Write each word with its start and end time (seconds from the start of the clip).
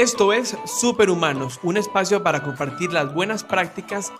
Esto 0.00 0.32
es 0.32 0.56
Superhumanos, 0.64 1.60
un 1.62 1.76
espacio 1.76 2.22
para 2.22 2.42
compartir 2.42 2.90
las 2.90 3.12
buenas 3.12 3.44
prácticas 3.44 4.10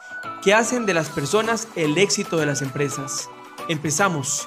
que 0.42 0.52
hacen 0.52 0.84
de 0.84 0.92
las 0.92 1.08
personas 1.08 1.68
el 1.74 1.96
éxito 1.96 2.36
de 2.36 2.44
las 2.44 2.60
empresas. 2.60 3.30
Empezamos. 3.66 4.46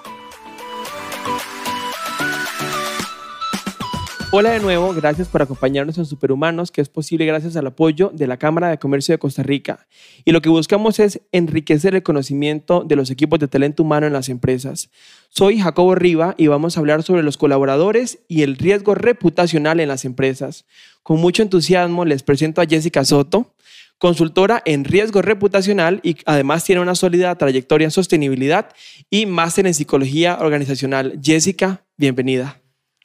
Hola 4.35 4.49
de 4.49 4.59
nuevo, 4.61 4.91
gracias 4.95 5.27
por 5.27 5.43
acompañarnos 5.43 5.99
en 5.99 6.07
Superhumanos, 6.07 6.71
que 6.71 6.81
es 6.81 6.89
posible 6.89 7.27
gracias 7.27 7.55
al 7.55 7.67
apoyo 7.67 8.09
de 8.15 8.25
la 8.25 8.37
Cámara 8.37 8.69
de 8.69 8.79
Comercio 8.79 9.13
de 9.13 9.19
Costa 9.19 9.43
Rica. 9.43 9.85
Y 10.25 10.31
lo 10.31 10.41
que 10.41 10.49
buscamos 10.49 10.97
es 10.97 11.21
enriquecer 11.31 11.93
el 11.93 12.01
conocimiento 12.01 12.83
de 12.83 12.95
los 12.95 13.11
equipos 13.11 13.37
de 13.37 13.47
talento 13.47 13.83
humano 13.83 14.07
en 14.07 14.13
las 14.13 14.29
empresas. 14.29 14.89
Soy 15.29 15.59
Jacobo 15.59 15.93
Riva 15.93 16.33
y 16.35 16.47
vamos 16.47 16.75
a 16.75 16.79
hablar 16.79 17.03
sobre 17.03 17.21
los 17.21 17.37
colaboradores 17.37 18.23
y 18.27 18.41
el 18.41 18.57
riesgo 18.57 18.95
reputacional 18.95 19.79
en 19.79 19.89
las 19.89 20.03
empresas. 20.03 20.65
Con 21.03 21.19
mucho 21.19 21.43
entusiasmo 21.43 22.03
les 22.03 22.23
presento 22.23 22.59
a 22.59 22.65
Jessica 22.65 23.05
Soto, 23.05 23.53
consultora 23.99 24.63
en 24.65 24.83
riesgo 24.83 25.21
reputacional 25.21 25.99
y 26.01 26.17
además 26.25 26.63
tiene 26.63 26.81
una 26.81 26.95
sólida 26.95 27.35
trayectoria 27.35 27.85
en 27.85 27.91
sostenibilidad 27.91 28.69
y 29.11 29.27
máster 29.27 29.67
en 29.67 29.75
psicología 29.75 30.39
organizacional. 30.41 31.19
Jessica, 31.21 31.85
bienvenida. 31.97 32.62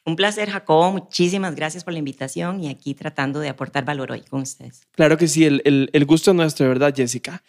Un 0.08 0.16
placer, 0.16 0.48
Jacobo. 0.48 0.90
Muchísimas 0.92 1.54
gracias 1.54 1.84
por 1.84 1.92
la 1.92 1.98
invitación 1.98 2.64
y 2.64 2.70
aquí 2.70 2.94
tratando 2.94 3.40
de 3.40 3.50
aportar 3.50 3.84
valor 3.84 4.10
hoy 4.10 4.22
con 4.22 4.40
ustedes. 4.40 4.80
Claro 4.92 5.18
que 5.18 5.28
sí, 5.28 5.44
el, 5.44 5.90
el, 5.92 6.04
gusto 6.06 6.30
es 6.30 6.36
nuestro, 6.36 6.66
¿verdad, 6.66 6.94
Jessica? 6.96 7.42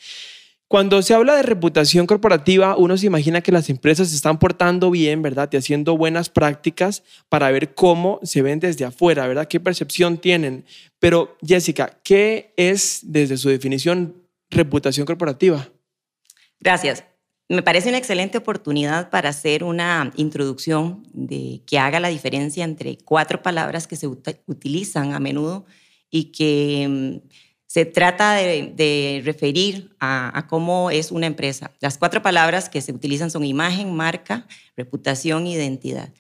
Cuando 0.68 1.02
se 1.02 1.14
habla 1.14 1.36
de 1.36 1.44
reputación 1.44 2.06
corporativa, 2.06 2.76
uno 2.76 2.98
se 2.98 3.06
imagina 3.06 3.40
que 3.40 3.54
las 3.54 3.70
empresas 3.70 4.10
se 4.10 4.16
están 4.18 4.40
portando 4.40 4.92
bien, 4.92 5.22
¿verdad? 5.22 5.48
Y 5.54 5.56
haciendo 5.56 5.96
buenas 5.96 6.30
prácticas 6.30 7.02
para 7.30 7.50
ver 7.50 7.74
cómo 7.74 8.20
se 8.24 8.42
ven 8.42 8.60
desde 8.60 8.84
afuera, 8.84 9.26
¿verdad? 9.26 9.48
¿Qué 9.48 9.62
percepción 9.62 10.18
tienen? 10.18 10.66
Pero, 11.00 11.38
Jessica, 11.42 11.98
¿qué 12.04 12.54
es, 12.58 13.00
desde 13.04 13.38
su 13.38 13.48
definición, 13.48 14.16
reputación 14.50 15.06
corporativa? 15.06 15.70
Gracias. 16.60 17.06
Me 17.52 17.64
parece 17.64 17.90
una 17.90 17.98
excelente 17.98 18.38
oportunidad 18.38 19.10
para 19.10 19.30
hacer 19.30 19.64
una 19.64 20.14
introducción 20.16 21.02
de 21.14 21.64
que 21.66 21.80
haga 21.80 22.00
la 22.00 22.10
diferencia 22.10 22.64
entre 22.64 23.00
cuatro 23.00 23.42
palabras 23.42 23.88
que 23.88 23.96
se 23.96 24.06
utilizan 24.06 25.14
a 25.14 25.20
menudo 25.20 25.66
y 26.12 26.26
que 26.26 26.88
mm, 26.88 27.28
se 27.66 27.86
trata 27.86 28.36
de, 28.36 29.22
referir 29.26 29.96
a, 30.00 30.46
cómo 30.48 30.92
es 30.92 31.12
una 31.12 31.26
empresa. 31.26 31.72
Las 31.80 31.98
cuatro 31.98 32.22
palabras 32.22 32.70
que 32.70 32.82
se 32.82 32.94
utilizan 32.94 33.32
son 33.32 33.44
imagen, 33.44 33.96
marca, 33.96 34.48
reputación, 34.78 35.48
identidad. 35.48 36.14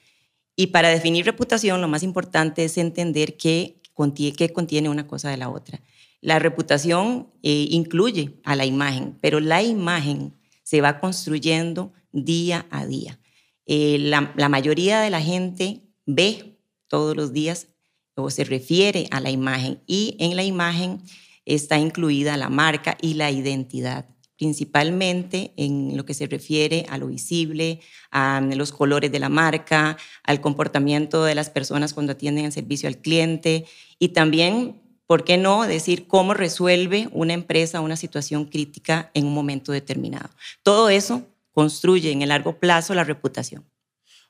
Y 0.56 0.68
para 0.68 0.90
definir 0.90 1.26
reputación, 1.26 1.80
lo 1.80 1.88
más 1.88 2.02
importante 2.02 2.66
es 2.66 2.76
entender 2.80 3.38
qué 3.38 3.80
contiene, 3.94 4.36
qué 4.36 4.52
contiene 4.52 4.90
una 4.90 5.06
cosa 5.06 5.30
de 5.30 5.38
la 5.38 5.50
otra. 5.50 5.80
La 6.22 6.40
reputación 6.40 7.30
eh, 7.44 7.68
incluye 7.70 8.40
a 8.44 8.56
la 8.56 8.66
imagen, 8.66 9.16
pero 9.22 9.40
la 9.40 9.62
imagen 9.62 10.39
se 10.70 10.82
va 10.82 11.00
construyendo 11.00 11.94
día 12.12 12.68
a 12.70 12.86
día. 12.86 13.20
Eh, 13.66 13.98
la, 13.98 14.50
mayoría 14.50 15.02
de 15.02 15.10
la 15.10 15.20
gente 15.20 15.82
ve 16.06 16.60
todos 16.88 17.16
los 17.16 17.34
días 17.34 17.70
o 18.14 18.30
se 18.30 18.44
refiere 18.44 19.08
a 19.10 19.20
la 19.20 19.32
imagen 19.32 19.82
y 19.88 20.16
en 20.20 20.36
la 20.36 20.44
imagen 20.44 21.02
está 21.46 21.80
incluida 21.80 22.38
la 22.38 22.50
marca 22.50 23.00
y 23.02 23.16
la 23.16 23.32
identidad 23.32 24.10
principalmente 24.38 25.54
en 25.58 25.98
lo 25.98 26.06
que 26.06 26.14
se 26.14 26.28
refiere 26.28 26.86
a 26.88 27.00
lo 27.00 27.08
visible, 27.08 27.82
a 28.12 28.40
los 28.40 28.72
colores 28.72 29.12
de 29.12 29.20
la 29.20 29.28
marca, 29.28 29.98
al 30.24 30.40
comportamiento 30.40 31.24
de 31.24 31.34
las 31.34 31.50
personas 31.50 31.96
cuando 31.96 32.14
atienden 32.14 32.46
el 32.46 32.52
servicio 32.52 32.88
al 32.88 33.00
cliente 33.00 33.66
y 33.98 34.10
también 34.10 34.82
¿Por 35.10 35.24
qué 35.24 35.38
no 35.38 35.66
decir 35.66 36.06
cómo 36.06 36.36
resuelve 36.36 37.10
una 37.12 37.34
empresa 37.34 37.82
una 37.82 37.96
situación 37.96 38.46
crítica 38.46 39.10
en 39.16 39.26
un 39.26 39.34
momento 39.34 39.72
determinado? 39.72 40.30
Todo 40.62 40.90
eso 40.90 41.26
construye 41.52 42.12
en 42.12 42.22
el 42.22 42.30
largo 42.30 42.60
plazo 42.60 42.94
la 42.94 43.04
reputación. 43.04 43.66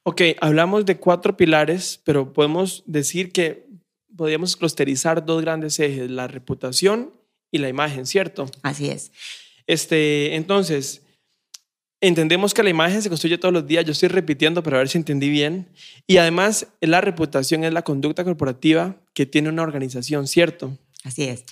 Ok, 0.03 0.21
hablamos 0.39 0.85
de 0.85 0.95
cuatro 0.95 1.35
pilares, 1.35 1.99
pero 2.05 2.31
podemos 2.31 2.81
decir 2.85 3.33
que 3.33 3.67
podríamos 4.15 4.55
clusterizar 4.55 5.25
dos 5.25 5.41
grandes 5.41 5.81
ejes, 5.81 6.09
la 6.09 6.29
reputación 6.29 7.11
y 7.51 7.57
la 7.57 7.67
imagen, 7.67 8.05
¿cierto? 8.05 8.49
Así 8.61 8.89
es. 8.89 9.11
Este, 9.67 10.35
entonces, 10.35 11.01
entendemos 11.99 12.53
que 12.53 12.63
la 12.63 12.69
imagen 12.69 13.01
se 13.01 13.09
construye 13.09 13.37
todos 13.37 13.53
los 13.53 13.67
días, 13.67 13.83
yo 13.83 13.91
estoy 13.91 14.07
repitiendo 14.07 14.63
para 14.63 14.77
ver 14.77 14.87
si 14.87 14.97
entendí 14.97 15.29
bien, 15.29 15.67
y 16.07 16.17
además 16.17 16.67
la 16.79 17.01
reputación 17.01 17.65
es 17.65 17.73
la 17.73 17.81
conducta 17.81 18.23
corporativa 18.23 18.95
que 19.19 19.25
tiene 19.25 19.49
una 19.49 19.63
organización, 19.63 20.27
¿cierto? 20.27 20.77
Así 21.03 21.25
es. 21.25 21.43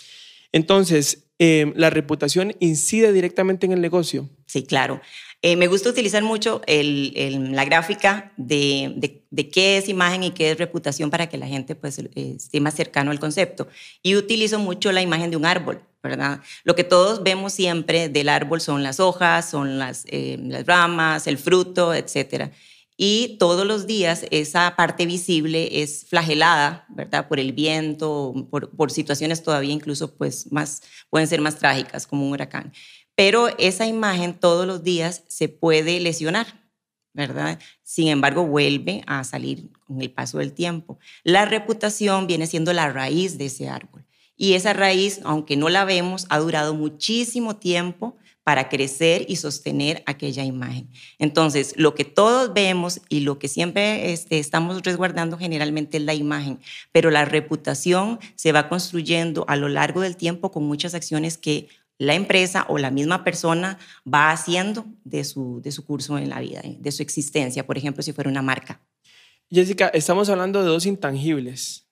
Entonces, 0.53 1.25
eh, 1.38 1.73
¿la 1.75 1.89
reputación 1.89 2.55
incide 2.61 3.11
directamente 3.11 3.66
en 3.66 3.73
el 3.73 3.81
negocio? 3.81 4.29
Sí, 4.45 4.63
claro. 4.63 5.01
Eh, 5.41 5.57
me 5.57 5.67
gusta 5.67 5.89
utilizar 5.89 6.23
mucho 6.23 6.61
la 6.66 7.66
gráfica 7.66 8.31
de, 8.38 9.22
qué 9.51 9.77
es 9.77 9.89
imagen 9.89 10.23
y 10.23 10.31
qué 10.31 10.51
es 10.51 10.57
reputación 10.57 11.09
para 11.09 11.27
que 11.27 11.38
la 11.38 11.45
gente 11.45 11.75
pues, 11.75 12.00
eh, 12.00 12.09
esté 12.38 12.61
más 12.61 12.73
cercano 12.73 13.11
al 13.11 13.19
concepto. 13.19 13.67
Y 14.01 14.16
utilizo 14.16 14.59
mucho 14.59 14.94
la 14.94 15.01
imagen 15.01 15.29
de 15.29 15.35
un 15.35 15.45
árbol, 15.45 15.81
¿verdad? 16.01 16.39
Lo 16.63 16.73
que 16.73 16.85
todos 16.85 17.22
vemos 17.22 17.51
siempre 17.51 18.07
del 18.07 18.29
árbol 18.29 18.61
son 18.61 18.81
las 18.81 19.01
hojas, 19.01 19.50
son 19.50 19.77
las, 19.77 20.06
las 20.09 20.66
ramas, 20.66 21.27
el 21.27 21.38
fruto, 21.38 21.94
etc. 21.94 22.50
Y 22.97 23.38
todos 23.38 23.66
los 23.66 23.85
días 23.85 24.25
esa 24.31 24.75
parte 24.75 25.06
visible 25.06 25.84
es 25.84 26.06
flagelada, 26.09 26.85
¿verdad? 26.90 27.28
Por 27.28 27.40
el 27.40 27.53
viento, 27.53 28.47
por, 28.50 28.75
por 28.75 28.91
situaciones 28.91 29.44
todavía 29.44 29.72
incluso 29.72 30.16
pues 30.16 30.52
más, 30.52 30.81
pueden 31.09 31.28
ser 31.28 31.40
más 31.40 31.57
trágicas, 31.57 32.07
como 32.07 32.25
un 32.25 32.34
huracán 32.34 32.74
pero 33.18 33.47
esa 33.57 33.88
imagen 33.88 34.36
todos 34.36 34.68
los 34.68 34.84
días 34.84 35.24
se 35.28 35.50
puede 35.50 36.00
lesionar, 36.00 36.69
¿verdad? 37.13 37.57
Sin 37.81 38.09
embargo, 38.09 38.46
vuelve 38.46 39.02
a 39.07 39.24
salir 39.24 39.72
con 39.86 40.03
el 40.03 40.12
paso 40.12 40.38
del 40.38 40.53
tiempo. 40.53 41.00
La 41.24 41.46
reputación 41.46 42.28
viene 42.28 42.46
siendo 42.46 42.74
la 42.74 42.94
raíz 42.94 43.40
de 43.40 43.47
ese 43.47 43.69
árbol. 43.69 44.06
Y 44.36 44.53
esa 44.53 44.74
raíz, 44.74 45.19
aunque 45.24 45.57
no 45.57 45.68
la 45.69 45.84
vemos, 45.84 46.28
ha 46.30 46.38
durado 46.38 46.75
muchísimo 46.75 47.56
tiempo 47.56 48.18
para 48.47 48.69
crecer 48.69 49.25
y 49.28 49.35
sostener 49.35 50.03
aquella 50.06 50.46
imagen. 50.46 50.88
Entonces, 51.19 51.74
lo 51.75 51.96
que 51.96 52.06
todos 52.06 52.53
vemos 52.53 53.02
y 53.09 53.19
lo 53.19 53.40
que 53.40 53.50
siempre 53.50 54.13
este, 54.13 54.40
estamos 54.40 54.81
resguardando 54.84 55.38
generalmente 55.38 55.97
es 55.97 56.03
la 56.03 56.13
imagen, 56.13 56.62
pero 56.94 57.12
la 57.12 57.25
reputación 57.25 58.19
se 58.36 58.53
va 58.53 58.69
construyendo 58.69 59.44
a 59.50 59.57
lo 59.57 59.68
largo 59.68 60.00
del 60.00 60.16
tiempo 60.16 60.50
con 60.50 60.63
muchas 60.63 60.94
acciones 60.94 61.38
que 61.38 61.68
la 61.97 62.13
empresa 62.13 62.66
o 62.69 62.78
la 62.78 62.90
misma 62.90 63.25
persona 63.25 63.80
va 64.07 64.31
haciendo 64.31 64.86
de 65.03 65.25
su, 65.25 65.59
de 65.62 65.74
su 65.74 65.84
curso 65.84 66.18
en 66.18 66.30
la 66.30 66.40
vida, 66.40 66.62
de 66.63 66.91
su 66.94 67.03
existencia, 67.03 67.68
por 67.68 67.78
ejemplo, 67.78 68.02
si 68.02 68.13
fuera 68.13 68.30
una 68.30 68.41
marca. 68.41 68.80
Jessica, 69.52 69.90
estamos 69.90 70.30
hablando 70.30 70.62
de 70.62 70.69
dos 70.69 70.86
intangibles. 70.86 71.86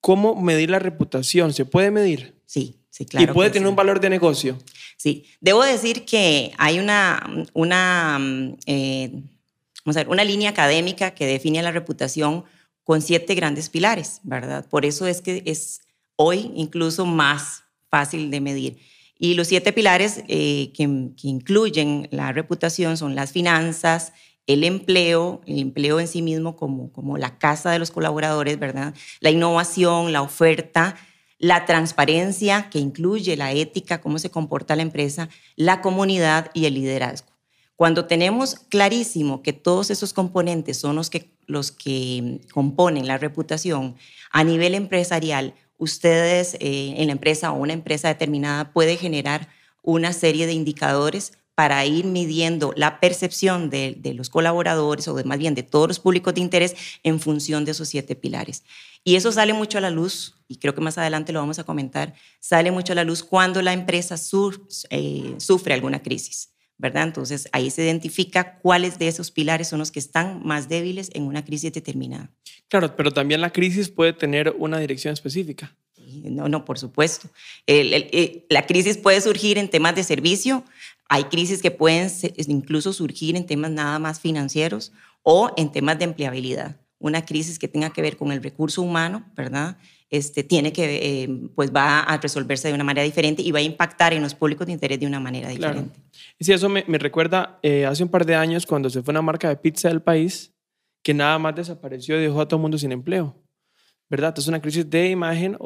¿Cómo 0.00 0.34
medir 0.34 0.70
la 0.70 0.80
reputación? 0.80 1.52
¿Se 1.52 1.64
puede 1.64 1.92
medir? 1.92 2.34
Sí, 2.46 2.80
sí, 2.90 3.06
claro. 3.06 3.30
¿Y 3.30 3.32
puede 3.32 3.50
tener 3.50 3.68
un 3.68 3.76
valor 3.76 4.00
de 4.00 4.10
negocio? 4.10 4.58
Sí, 4.96 5.26
debo 5.40 5.62
decir 5.64 6.04
que 6.04 6.52
hay 6.58 6.78
una, 6.78 7.46
una, 7.52 8.18
eh, 8.66 9.10
vamos 9.84 9.96
a 9.96 10.00
ver, 10.00 10.08
una 10.08 10.24
línea 10.24 10.50
académica 10.50 11.12
que 11.12 11.26
define 11.26 11.62
la 11.62 11.72
reputación 11.72 12.44
con 12.84 13.02
siete 13.02 13.34
grandes 13.34 13.68
pilares, 13.68 14.20
¿verdad? 14.22 14.66
Por 14.68 14.84
eso 14.84 15.06
es 15.06 15.20
que 15.20 15.42
es 15.46 15.80
hoy 16.16 16.52
incluso 16.54 17.06
más 17.06 17.64
fácil 17.90 18.30
de 18.30 18.40
medir. 18.40 18.78
Y 19.18 19.34
los 19.34 19.48
siete 19.48 19.72
pilares 19.72 20.22
eh, 20.28 20.72
que, 20.74 20.82
incluyen 21.22 22.08
la 22.10 22.32
reputación 22.32 22.96
son 22.96 23.14
las 23.14 23.32
finanzas, 23.32 24.12
el 24.46 24.64
empleo, 24.64 25.40
el 25.46 25.60
empleo 25.60 26.00
en 26.00 26.08
sí 26.08 26.20
mismo 26.20 26.56
como, 26.56 26.92
como 26.92 27.16
la 27.16 27.38
casa 27.38 27.70
de 27.70 27.78
los 27.78 27.90
colaboradores, 27.90 28.58
¿verdad? 28.58 28.94
La 29.20 29.30
innovación, 29.30 30.12
la 30.12 30.20
oferta, 30.20 30.96
la 31.44 31.66
transparencia, 31.66 32.70
que 32.70 32.78
incluye 32.78 33.36
la 33.36 33.52
ética, 33.52 34.00
cómo 34.00 34.18
se 34.18 34.30
comporta 34.30 34.76
la 34.76 34.80
empresa, 34.80 35.28
la 35.56 35.82
comunidad 35.82 36.50
y 36.54 36.64
el 36.64 36.72
liderazgo. 36.72 37.28
Cuando 37.76 38.06
tenemos 38.06 38.54
clarísimo 38.54 39.42
que 39.42 39.52
todos 39.52 39.90
esos 39.90 40.14
componentes 40.14 40.78
son 40.78 40.96
los 40.96 41.10
que, 41.10 41.36
los 41.46 41.70
que 41.70 42.40
componen 42.54 43.06
la 43.06 43.18
reputación 43.18 43.94
a 44.30 44.42
nivel 44.42 44.74
empresarial, 44.74 45.52
ustedes 45.76 46.54
eh, 46.60 46.94
en 46.96 47.08
la 47.08 47.12
empresa 47.12 47.52
o 47.52 47.56
una 47.56 47.74
empresa 47.74 48.08
determinada 48.08 48.72
puede 48.72 48.96
generar 48.96 49.48
una 49.82 50.14
serie 50.14 50.46
de 50.46 50.54
indicadores 50.54 51.32
para 51.54 51.84
ir 51.86 52.04
midiendo 52.04 52.72
la 52.76 53.00
percepción 53.00 53.70
de, 53.70 53.96
los 54.14 54.28
colaboradores 54.28 55.06
o 55.08 55.14
de, 55.14 55.24
más 55.24 55.38
bien 55.38 55.54
de 55.54 55.62
todos 55.62 55.88
los 55.88 56.00
públicos 56.00 56.34
de 56.34 56.40
interés 56.40 56.74
en 57.02 57.20
función 57.20 57.64
de 57.64 57.72
esos 57.72 57.88
siete 57.88 58.16
pilares. 58.16 58.64
Y 59.04 59.16
eso 59.16 59.30
sale 59.30 59.52
mucho 59.52 59.78
a 59.78 59.80
la 59.80 59.90
luz, 59.90 60.34
y 60.48 60.56
creo 60.56 60.74
que 60.74 60.80
más 60.80 60.98
adelante 60.98 61.32
lo 61.32 61.40
vamos 61.40 61.58
a 61.58 61.64
comentar, 61.64 62.14
sale 62.40 62.70
mucho 62.70 62.92
a 62.92 62.96
la 62.96 63.04
luz 63.04 63.22
cuando 63.22 63.62
la 63.62 63.72
empresa 63.72 64.16
eh, 64.90 65.34
sufre 65.38 65.74
alguna 65.74 66.02
crisis. 66.02 66.50
¿verdad? 66.76 67.04
Entonces 67.04 67.48
ahí 67.52 67.70
se 67.70 67.84
identifica 67.84 68.58
cuáles 68.58 68.98
de 68.98 69.06
esos 69.06 69.30
pilares 69.30 69.68
son 69.68 69.78
los 69.78 69.92
que 69.92 70.00
están 70.00 70.42
más 70.44 70.68
débiles 70.68 71.10
en 71.14 71.22
una 71.22 71.44
crisis 71.44 71.72
determinada. 71.72 72.30
Claro, 72.68 72.96
pero 72.96 73.12
también 73.12 73.40
la 73.40 73.52
crisis 73.52 73.88
puede 73.88 74.12
tener 74.12 74.54
una 74.58 74.78
dirección 74.78 75.12
específica. 75.12 75.76
No, 76.22 76.48
no, 76.48 76.64
por 76.64 76.78
supuesto. 76.78 77.28
Eh, 77.66 78.44
la 78.50 78.66
crisis 78.66 78.98
puede 78.98 79.20
surgir 79.20 79.58
en 79.58 79.68
temas 79.68 79.94
de 79.94 80.04
servicio, 80.04 80.64
hay 81.08 81.24
crisis 81.24 81.62
que 81.62 81.70
pueden 81.70 82.10
incluso 82.46 82.92
surgir 82.92 83.36
en 83.36 83.46
temas 83.46 83.70
nada 83.70 83.98
más 83.98 84.20
financieros 84.20 84.92
o 85.22 85.52
en 85.56 85.70
temas 85.70 85.98
de 85.98 86.04
empleabilidad. 86.04 86.76
Una 86.98 87.24
crisis 87.24 87.58
que 87.58 87.68
tenga 87.68 87.90
que 87.90 88.02
ver 88.02 88.16
con 88.16 88.32
el 88.32 88.42
recurso 88.42 88.82
humano, 88.82 89.24
¿verdad? 89.34 89.76
Este, 90.10 90.44
tiene 90.44 90.72
que, 90.72 91.22
eh, 91.24 91.28
pues 91.54 91.74
va 91.74 92.00
a 92.00 92.16
resolverse 92.18 92.68
de 92.68 92.74
una 92.74 92.84
manera 92.84 93.04
diferente 93.04 93.42
y 93.42 93.50
va 93.50 93.58
a 93.58 93.62
impactar 93.62 94.12
en 94.12 94.22
los 94.22 94.34
públicos 94.34 94.66
de 94.66 94.72
interés 94.72 95.00
de 95.00 95.06
una 95.06 95.20
manera 95.20 95.48
diferente. 95.48 95.98
Claro. 95.98 96.10
Y 96.38 96.44
sí, 96.44 96.52
eso 96.52 96.68
me, 96.68 96.82
recuerda 96.98 97.58
eh, 97.62 97.84
hace 97.84 98.02
un 98.02 98.08
par 98.08 98.24
de 98.24 98.36
años 98.36 98.64
cuando 98.64 98.88
se 98.90 99.02
fue 99.02 99.12
una 99.12 99.22
marca 99.22 99.48
de 99.48 99.56
pizza 99.56 99.88
del 99.88 100.02
país 100.02 100.54
que 101.02 101.12
nada 101.12 101.38
más 101.38 101.54
desapareció 101.54 102.18
y 102.18 102.22
dejó 102.22 102.40
a 102.40 102.48
todo 102.48 102.58
el 102.58 102.62
mundo 102.62 102.78
sin 102.78 102.92
empleo, 102.92 103.36
¿verdad? 104.08 104.30
Entonces, 104.30 104.48
una 104.48 104.62
crisis 104.62 104.88
de 104.88 105.10
imagen 105.10 105.56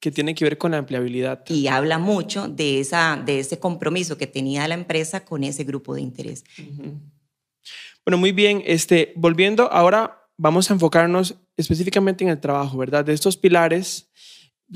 que 0.00 0.10
tiene 0.10 0.34
que 0.34 0.44
ver 0.44 0.58
con 0.58 0.70
la 0.72 0.78
empleabilidad. 0.78 1.44
Y 1.48 1.66
habla 1.66 1.98
mucho 1.98 2.48
de, 2.48 2.80
esa, 2.80 3.22
de 3.24 3.38
ese 3.38 3.58
compromiso 3.58 4.16
que 4.16 4.26
tenía 4.26 4.66
la 4.66 4.74
empresa 4.74 5.24
con 5.24 5.44
ese 5.44 5.64
grupo 5.64 5.94
de 5.94 6.00
interés. 6.00 6.44
Bueno, 8.04 8.16
muy 8.18 8.32
bien. 8.32 8.62
Este, 8.64 9.12
volviendo 9.14 9.70
ahora 9.70 10.20
vamos 10.38 10.70
a 10.70 10.74
enfocarnos 10.74 11.34
específicamente 11.58 12.24
en 12.24 12.30
el 12.30 12.40
trabajo, 12.40 12.78
¿verdad? 12.78 13.04
De 13.04 13.12
estos 13.12 13.36
pilares, 13.36 14.10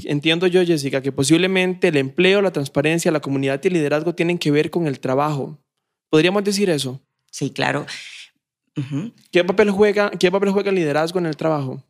entiendo 0.04 0.46
yo, 0.46 0.62
Jessica, 0.62 1.00
que 1.00 1.10
posiblemente 1.10 1.88
el 1.88 1.96
empleo, 1.96 2.42
la 2.42 2.52
transparencia, 2.52 3.10
la 3.10 3.20
comunidad 3.20 3.58
y 3.64 3.68
el 3.68 3.74
liderazgo 3.74 4.14
tienen 4.14 4.36
que 4.36 4.50
ver 4.50 4.70
con 4.70 4.86
el 4.86 5.00
trabajo. 5.00 5.58
¿Podríamos 6.10 6.44
decir 6.44 6.68
eso? 6.68 7.00
Sí, 7.30 7.50
claro. 7.50 7.86
¿Qué, 9.30 9.42
papel 9.42 9.70
juega, 9.70 10.10
¿Qué 10.10 10.30
papel 10.30 10.50
juega 10.50 10.68
el 10.68 10.76
liderazgo 10.76 11.18
en 11.18 11.26
el 11.26 11.36
trabajo? 11.36 11.82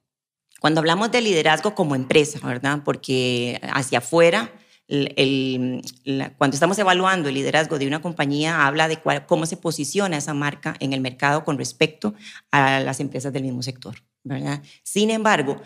Cuando 0.60 0.80
hablamos 0.80 1.10
de 1.10 1.20
liderazgo 1.20 1.74
como 1.74 1.94
empresa, 1.94 2.38
¿verdad? 2.46 2.80
Porque 2.84 3.60
hacia 3.62 3.98
afuera 3.98 4.50
el, 4.88 5.82
cuando 6.36 6.54
estamos 6.54 6.78
evaluando 6.78 7.28
el 7.28 7.34
liderazgo 7.34 7.78
de 7.78 7.86
una 7.86 8.02
compañía, 8.02 8.66
habla 8.66 8.88
de 8.88 8.98
cómo 9.26 9.46
se 9.46 9.56
posiciona 9.56 10.16
esa 10.16 10.34
marca 10.34 10.74
en 10.80 10.92
el 10.92 11.00
mercado 11.00 11.44
con 11.44 11.58
respecto 11.58 12.14
a 12.50 12.80
las 12.80 13.00
empresas 13.00 13.32
del 13.32 13.44
mismo 13.44 13.62
sector. 13.62 13.96
¿verdad? 14.22 14.62
Sin 14.82 15.10
embargo, 15.10 15.60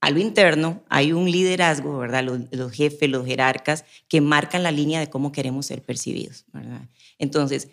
a 0.00 0.10
lo 0.10 0.18
interno 0.18 0.82
hay 0.88 1.12
un 1.12 1.30
liderazgo, 1.30 1.98
¿verdad? 1.98 2.24
Los, 2.24 2.40
los, 2.50 2.72
jefes, 2.72 3.08
los 3.08 3.24
jerarcas, 3.24 3.84
que 4.08 4.20
marcan 4.20 4.62
la 4.62 4.72
línea 4.72 5.00
de 5.00 5.10
cómo 5.10 5.32
queremos 5.32 5.66
ser 5.66 5.82
percibidos. 5.82 6.44
¿verdad? 6.52 6.88
Entonces, 7.18 7.68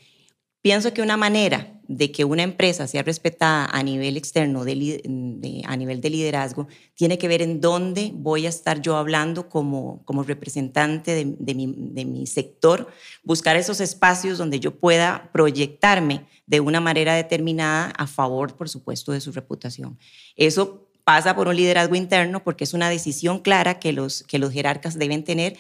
Pienso 0.62 0.94
que 0.94 1.02
una 1.02 1.16
manera 1.16 1.80
de 1.88 2.12
que 2.12 2.24
una 2.24 2.44
empresa 2.44 2.86
sea 2.86 3.02
respetada 3.02 3.66
a 3.66 3.82
nivel 3.82 4.16
externo, 4.18 4.62
a 4.62 5.78
nivel 5.78 6.02
de 6.02 6.10
liderazgo, 6.10 6.68
tiene 6.94 7.18
que 7.18 7.28
ver 7.28 7.42
en 7.42 7.62
dónde 7.62 8.12
voy 8.14 8.46
a 8.46 8.50
estar 8.50 8.82
yo 8.82 8.98
hablando 8.98 9.50
como, 9.50 10.04
como 10.06 10.24
representante 10.24 11.16
de, 11.16 11.54
mi, 11.56 11.74
de 11.76 12.06
mi 12.06 12.28
sector, 12.28 12.90
buscar 13.24 13.56
esos 13.56 13.80
espacios 13.80 14.38
donde 14.38 14.60
yo 14.60 14.80
pueda 14.80 15.32
proyectarme 15.32 16.28
de 16.46 16.60
una 16.60 16.80
manera 16.80 17.16
determinada 17.16 17.94
a 17.98 18.06
favor, 18.06 18.56
por 18.56 18.70
supuesto, 18.70 19.12
de 19.12 19.22
su 19.22 19.32
reputación. 19.32 19.98
Eso 20.36 20.90
pasa 21.10 21.36
por 21.36 21.48
un 21.48 21.56
liderazgo 21.56 21.96
interno 21.96 22.44
porque 22.44 22.66
es 22.66 22.76
una 22.76 22.88
decisión 22.88 23.40
clara 23.40 23.80
que 23.80 23.94
los, 23.94 24.22
que 24.22 24.38
los 24.38 24.54
jerarcas 24.54 25.00
deben 25.00 25.24
tener 25.24 25.58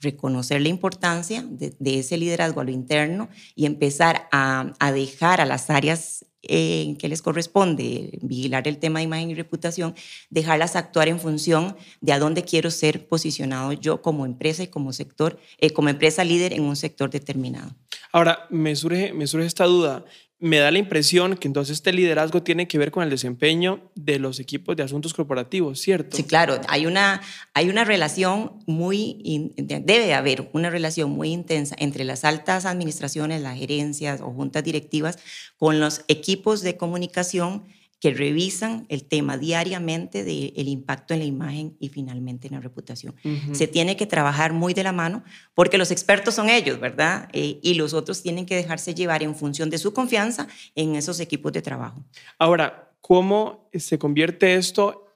reconocer 0.00 0.60
la 0.60 0.68
importancia 0.68 1.44
de, 1.48 1.98
ese 1.98 2.16
liderazgo 2.16 2.60
a 2.60 2.64
lo 2.64 2.70
interno 2.70 3.28
y 3.54 3.66
empezar 3.66 4.28
a, 4.32 4.74
dejar 4.92 5.40
a 5.40 5.46
las 5.46 5.70
áreas 5.70 6.26
en 6.42 6.96
que 6.96 7.08
les 7.08 7.22
corresponde 7.22 8.18
vigilar 8.22 8.68
el 8.68 8.78
tema 8.78 9.00
de 9.00 9.04
imagen 9.04 9.30
y 9.30 9.34
reputación, 9.34 9.94
dejarlas 10.30 10.76
actuar 10.76 11.08
en 11.08 11.18
función 11.18 11.76
de 12.00 12.12
a 12.12 12.18
dónde 12.18 12.44
quiero 12.44 12.70
ser 12.70 13.08
posicionado 13.08 13.72
yo 13.72 14.00
como 14.00 14.26
empresa 14.26 14.62
y 14.62 14.68
como 14.68 14.92
sector, 14.92 15.40
eh, 15.58 15.70
como 15.70 15.88
empresa 15.88 16.22
líder 16.22 16.52
en 16.52 16.62
un 16.62 16.76
sector 16.76 17.10
determinado. 17.10 17.74
Ahora, 18.12 18.46
me 18.50 18.76
surge, 18.76 19.12
me 19.12 19.26
surge 19.26 19.46
esta 19.46 19.64
duda 19.64 20.04
me 20.38 20.58
da 20.58 20.70
la 20.70 20.78
impresión 20.78 21.36
que 21.36 21.48
entonces 21.48 21.74
este 21.74 21.92
liderazgo 21.92 22.42
tiene 22.42 22.68
que 22.68 22.76
ver 22.76 22.90
con 22.90 23.02
el 23.02 23.08
desempeño 23.10 23.90
de 23.94 24.18
los 24.18 24.38
equipos 24.38 24.76
de 24.76 24.82
asuntos 24.82 25.14
corporativos, 25.14 25.80
¿cierto? 25.80 26.16
Sí, 26.16 26.24
claro, 26.24 26.60
hay 26.68 26.84
una, 26.84 27.22
hay 27.54 27.70
una 27.70 27.84
relación 27.84 28.58
muy, 28.66 29.52
debe 29.56 30.12
haber 30.12 30.50
una 30.52 30.68
relación 30.68 31.10
muy 31.10 31.30
intensa 31.30 31.74
entre 31.78 32.04
las 32.04 32.24
altas 32.24 32.66
administraciones, 32.66 33.40
las 33.40 33.58
gerencias 33.58 34.20
o 34.20 34.30
juntas 34.30 34.62
directivas 34.62 35.18
con 35.56 35.80
los 35.80 36.04
equipos 36.08 36.60
de 36.60 36.76
comunicación 36.76 37.64
que 38.00 38.12
revisan 38.12 38.86
el 38.88 39.04
tema 39.04 39.38
diariamente 39.38 40.22
del 40.22 40.68
impacto 40.68 41.14
en 41.14 41.20
la 41.20 41.26
imagen 41.26 41.76
y 41.80 41.88
finalmente 41.88 42.46
en 42.46 42.54
la 42.54 42.60
reputación. 42.60 43.14
Se 43.52 43.66
tiene 43.66 43.96
que 43.96 44.06
trabajar 44.06 44.52
muy 44.52 44.74
de 44.74 44.82
la 44.82 44.92
mano 44.92 45.24
porque 45.54 45.78
los 45.78 45.90
expertos 45.90 46.34
son 46.34 46.50
ellos, 46.50 46.78
¿verdad? 46.78 47.28
Eh, 47.32 47.58
y 47.62 47.74
los 47.74 47.94
otros 47.94 48.22
tienen 48.22 48.44
que 48.44 48.54
dejarse 48.54 48.94
llevar 48.94 49.22
en 49.22 49.34
función 49.34 49.70
de 49.70 49.78
su 49.78 49.94
confianza 49.94 50.46
en 50.74 50.94
esos 50.94 51.20
equipos 51.20 51.52
de 51.52 51.62
trabajo. 51.62 52.04
Ahora, 52.38 52.92
¿cómo 53.00 53.70
se 53.72 53.98
convierte 53.98 54.54
esto 54.54 55.06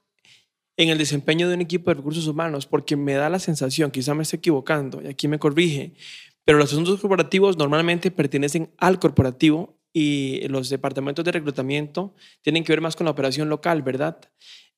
en 0.75 0.89
el 0.89 0.97
desempeño 0.97 1.47
de 1.47 1.55
un 1.55 1.61
equipo 1.61 1.91
de 1.91 1.95
recursos 1.95 2.25
humanos? 2.25 2.65
Porque 2.65 2.95
me 2.95 3.13
da 3.13 3.29
la 3.29 3.39
sensación, 3.39 3.91
quizá 3.91 4.15
me 4.15 4.23
esté 4.23 4.37
equivocando 4.37 5.03
y 5.03 5.07
aquí 5.07 5.27
me 5.27 5.37
corrige, 5.37 5.93
pero 6.45 6.57
los 6.57 6.71
asuntos 6.71 6.99
corporativos 6.99 7.57
normalmente 7.57 8.09
pertenecen 8.09 8.71
al 8.77 8.97
corporativo 8.97 9.80
y 9.93 10.47
los 10.47 10.69
departamentos 10.69 11.25
de 11.25 11.31
reclutamiento 11.31 12.15
tienen 12.41 12.63
que 12.63 12.71
ver 12.71 12.81
más 12.81 12.95
con 12.95 13.05
la 13.05 13.11
operación 13.11 13.49
local, 13.49 13.81
¿verdad? 13.81 14.19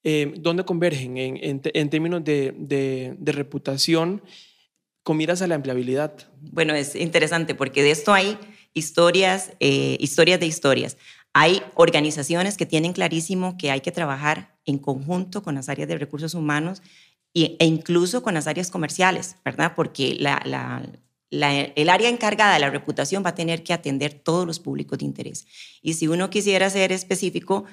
Eh, 0.04 0.34
¿Dónde 0.38 0.66
convergen 0.66 1.18
en, 1.18 1.62
en, 1.64 1.90
términos 1.90 2.24
de, 2.24 2.54
de, 2.58 3.32
reputación 3.32 4.22
con 5.02 5.16
miras 5.16 5.42
a 5.42 5.48
la 5.48 5.56
empleabilidad? 5.56 6.14
Bueno, 6.42 6.74
es 6.74 6.96
interesante 6.96 7.56
porque 7.56 7.84
de 7.84 7.92
esto 7.92 8.14
hay 8.14 8.38
historias, 8.74 9.54
eh, 9.62 9.98
historias 10.02 10.40
de 10.42 10.46
historias. 10.46 10.98
Hay 11.34 11.62
organizaciones 11.76 12.58
que 12.58 12.66
tienen 12.66 12.94
clarísimo 12.94 13.58
que 13.58 13.72
hay 13.72 13.82
que 13.82 13.92
trabajar 13.92 14.58
en 14.66 14.78
conjunto 14.78 15.42
con 15.42 15.56
las 15.56 15.70
áreas 15.70 15.88
de 15.88 15.98
recursos 15.98 16.34
humanos 16.34 16.82
e 17.34 17.66
incluso 17.66 18.22
con 18.22 18.34
las 18.34 18.46
áreas 18.46 18.70
comerciales, 18.70 19.38
¿verdad? 19.44 19.74
Porque 19.76 20.16
la, 20.20 20.42
la, 20.46 20.86
el 21.42 21.90
área 21.90 22.10
encargada 22.10 22.54
de 22.54 22.60
la 22.60 22.70
reputación 22.70 23.24
va 23.26 23.30
a 23.30 23.36
tener 23.36 23.64
que 23.64 23.74
atender 23.74 24.14
todos 24.14 24.46
los 24.46 24.60
públicos 24.60 25.00
de 25.00 25.06
interés. 25.06 25.48
Y 25.82 25.94
si 25.94 26.08
uno 26.08 26.30
quisiera 26.30 26.70
ser 26.70 26.92
específico, 26.92 27.66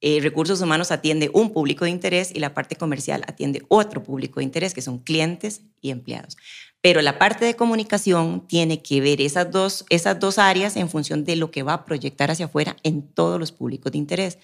eh, 0.00 0.18
recursos 0.20 0.60
humanos 0.60 0.90
atiende 0.90 1.30
un 1.32 1.52
público 1.52 1.84
de 1.84 1.90
interés 1.90 2.30
y 2.34 2.40
la 2.40 2.52
parte 2.52 2.76
comercial 2.76 3.22
atiende 3.26 3.62
otro 3.68 4.02
público 4.02 4.40
de 4.40 4.44
interés, 4.44 4.74
que 4.74 4.82
son 4.82 4.98
clientes 4.98 5.62
y 5.80 5.90
empleados. 5.90 6.36
Pero 6.80 7.00
la 7.00 7.18
parte 7.18 7.44
de 7.44 7.56
comunicación 7.56 8.46
tiene 8.46 8.82
que 8.82 9.00
ver 9.00 9.20
esas 9.20 9.50
dos, 9.50 9.86
esas 9.88 10.18
dos 10.18 10.38
áreas 10.38 10.76
en 10.76 10.90
función 10.90 11.24
de 11.24 11.36
lo 11.36 11.50
que 11.50 11.62
va 11.62 11.74
a 11.74 11.84
proyectar 11.84 12.30
hacia 12.30 12.46
afuera 12.46 12.76
en 12.82 13.02
todos 13.02 13.38
los 13.40 13.52
públicos 13.52 13.92
de 13.92 13.98
interés. 13.98 14.38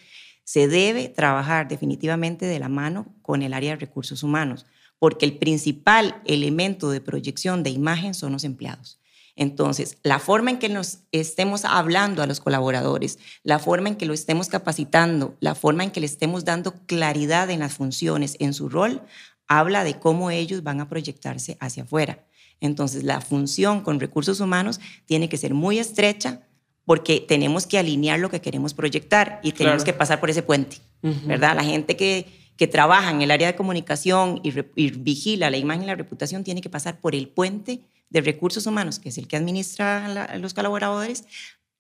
Se 0.44 0.68
debe 0.68 1.08
trabajar 1.08 1.68
definitivamente 1.68 2.46
de 2.46 2.58
la 2.58 2.68
mano 2.68 3.14
con 3.20 3.42
el 3.42 3.52
área 3.52 3.72
de 3.72 3.80
recursos 3.80 4.22
humanos 4.22 4.64
porque 5.00 5.24
el 5.26 5.38
principal 5.38 6.20
elemento 6.26 6.90
de 6.90 7.00
proyección 7.00 7.64
de 7.64 7.70
imagen 7.70 8.14
son 8.14 8.32
los 8.32 8.44
empleados. 8.44 9.00
Entonces, 9.34 9.96
la 10.02 10.18
forma 10.18 10.50
en 10.50 10.58
que 10.58 10.68
nos 10.68 10.98
estemos 11.12 11.64
hablando 11.64 12.22
a 12.22 12.26
los 12.26 12.40
colaboradores, 12.40 13.18
la 13.42 13.58
forma 13.58 13.88
en 13.88 13.96
que 13.96 14.04
lo 14.04 14.12
estemos 14.12 14.48
capacitando, 14.48 15.34
la 15.40 15.54
forma 15.54 15.84
en 15.84 15.90
que 15.90 16.00
le 16.00 16.06
estemos 16.06 16.44
dando 16.44 16.74
claridad 16.84 17.48
en 17.48 17.60
las 17.60 17.72
funciones, 17.72 18.36
en 18.38 18.52
su 18.52 18.68
rol, 18.68 19.00
habla 19.48 19.84
de 19.84 19.98
cómo 19.98 20.30
ellos 20.30 20.62
van 20.62 20.82
a 20.82 20.88
proyectarse 20.90 21.56
hacia 21.60 21.84
afuera. 21.84 22.26
Entonces, 22.60 23.02
la 23.02 23.22
función 23.22 23.80
con 23.80 24.00
recursos 24.00 24.40
humanos 24.40 24.80
tiene 25.06 25.30
que 25.30 25.38
ser 25.38 25.54
muy 25.54 25.78
estrecha 25.78 26.42
porque 26.84 27.20
tenemos 27.20 27.66
que 27.66 27.78
alinear 27.78 28.20
lo 28.20 28.28
que 28.28 28.42
queremos 28.42 28.74
proyectar 28.74 29.40
y 29.42 29.52
tenemos 29.52 29.82
que 29.82 29.94
pasar 29.94 30.20
por 30.20 30.28
ese 30.28 30.42
puente, 30.42 30.76
¿verdad? 31.00 31.56
La 31.56 31.64
gente 31.64 31.96
que 31.96 32.39
que 32.60 32.66
trabaja 32.66 33.10
en 33.10 33.22
el 33.22 33.30
área 33.30 33.46
de 33.46 33.56
comunicación 33.56 34.38
y, 34.42 34.50
vigila 34.90 35.48
la 35.48 35.56
imagen 35.56 35.84
y 35.84 35.86
la 35.86 35.94
reputación 35.94 36.44
tiene 36.44 36.60
que 36.60 36.68
pasar 36.68 37.00
por 37.00 37.14
el 37.14 37.26
puente 37.26 37.80
de 38.10 38.20
recursos 38.20 38.66
humanos, 38.66 38.98
que 38.98 39.08
es 39.08 39.16
el 39.16 39.28
que 39.28 39.36
administra 39.36 40.24
a 40.26 40.36
los 40.36 40.52
colaboradores, 40.52 41.24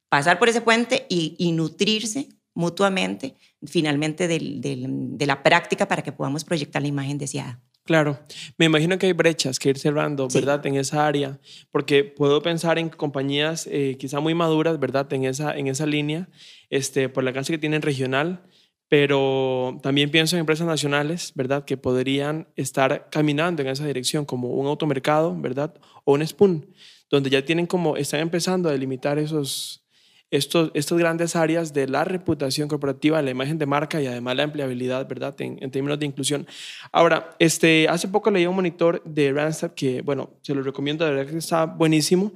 pasar 0.08 0.38
por 0.38 0.48
ese 0.48 0.62
puente 0.62 1.04
y, 1.10 1.52
nutrirse 1.52 2.30
mutuamente 2.54 3.34
finalmente 3.66 4.26
de 4.26 5.26
la 5.26 5.42
práctica 5.42 5.86
para 5.86 6.00
que 6.00 6.12
podamos 6.12 6.44
proyectar 6.44 6.80
la 6.80 6.88
imagen 6.88 7.18
deseada. 7.18 7.60
Claro, 7.84 8.18
me 8.56 8.64
imagino 8.64 8.96
que 8.98 9.06
hay 9.06 9.12
brechas 9.12 9.58
que 9.58 9.68
ir 9.68 9.78
cerrando, 9.78 10.28
¿verdad? 10.32 10.64
En 10.64 10.76
esa 10.76 11.06
área, 11.06 11.38
porque 11.70 12.04
puedo 12.04 12.40
pensar 12.40 12.78
en 12.78 12.88
compañías 12.88 13.66
eh, 13.70 13.96
quizá 13.98 14.20
muy 14.20 14.32
maduras, 14.32 14.78
¿verdad? 14.78 15.12
En 15.12 15.24
esa, 15.24 15.54
en 15.56 15.66
esa 15.66 15.84
línea, 15.84 16.28
este, 16.70 17.10
por 17.10 17.22
la 17.22 17.30
alcance 17.30 17.52
que 17.52 17.58
tienen 17.58 17.82
regional, 17.82 18.44
pero 18.90 19.78
también 19.84 20.10
pienso 20.10 20.34
en 20.34 20.40
empresas 20.40 20.66
nacionales, 20.66 21.30
¿verdad? 21.36 21.64
Que 21.64 21.76
podrían 21.76 22.48
estar 22.56 23.08
caminando 23.08 23.62
en 23.62 23.68
esa 23.68 23.86
dirección, 23.86 24.24
como 24.24 24.48
un 24.48 24.66
automercado, 24.66 25.32
¿verdad? 25.38 25.72
O 26.02 26.14
un 26.14 26.26
spoon. 26.26 26.66
donde 27.08 27.30
ya 27.30 27.44
tienen 27.44 27.66
como, 27.66 27.96
están 27.96 28.18
empezando 28.18 28.68
a 28.68 28.72
delimitar 28.72 29.20
esos, 29.20 29.84
estos, 30.32 30.72
estas 30.74 30.98
grandes 30.98 31.36
áreas 31.36 31.72
de 31.72 31.86
la 31.86 32.02
reputación 32.02 32.66
corporativa, 32.66 33.22
la 33.22 33.30
imagen 33.30 33.58
de 33.58 33.66
marca 33.66 34.02
y 34.02 34.08
además 34.08 34.34
la 34.34 34.42
empleabilidad, 34.42 35.08
¿verdad? 35.08 35.40
En, 35.40 35.70
términos 35.70 36.00
de 36.00 36.06
inclusión. 36.06 36.48
Ahora, 36.90 37.36
este, 37.38 37.86
hace 37.88 38.08
poco 38.08 38.32
leí 38.32 38.46
un 38.46 38.56
monitor 38.56 39.04
de 39.04 39.32
Randstad 39.32 39.70
que, 39.70 40.02
bueno, 40.02 40.30
se 40.42 40.52
lo 40.52 40.64
recomiendo, 40.64 41.04
de 41.04 41.12
verdad 41.12 41.30
que 41.30 41.38
está 41.38 41.64
buenísimo. 41.64 42.32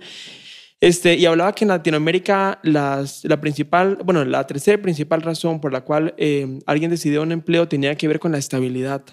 Este, 0.80 1.14
y 1.14 1.24
hablaba 1.26 1.54
que 1.54 1.64
en 1.64 1.68
Latinoamérica 1.68 2.60
las, 2.62 3.24
la 3.24 3.40
principal, 3.40 3.98
bueno, 4.04 4.24
la 4.24 4.46
tercera 4.46 4.80
principal 4.82 5.22
razón 5.22 5.60
por 5.60 5.72
la 5.72 5.82
cual 5.82 6.14
eh, 6.18 6.58
alguien 6.66 6.90
decidió 6.90 7.22
un 7.22 7.32
empleo 7.32 7.68
tenía 7.68 7.96
que 7.96 8.08
ver 8.08 8.18
con 8.18 8.32
la 8.32 8.38
estabilidad. 8.38 9.04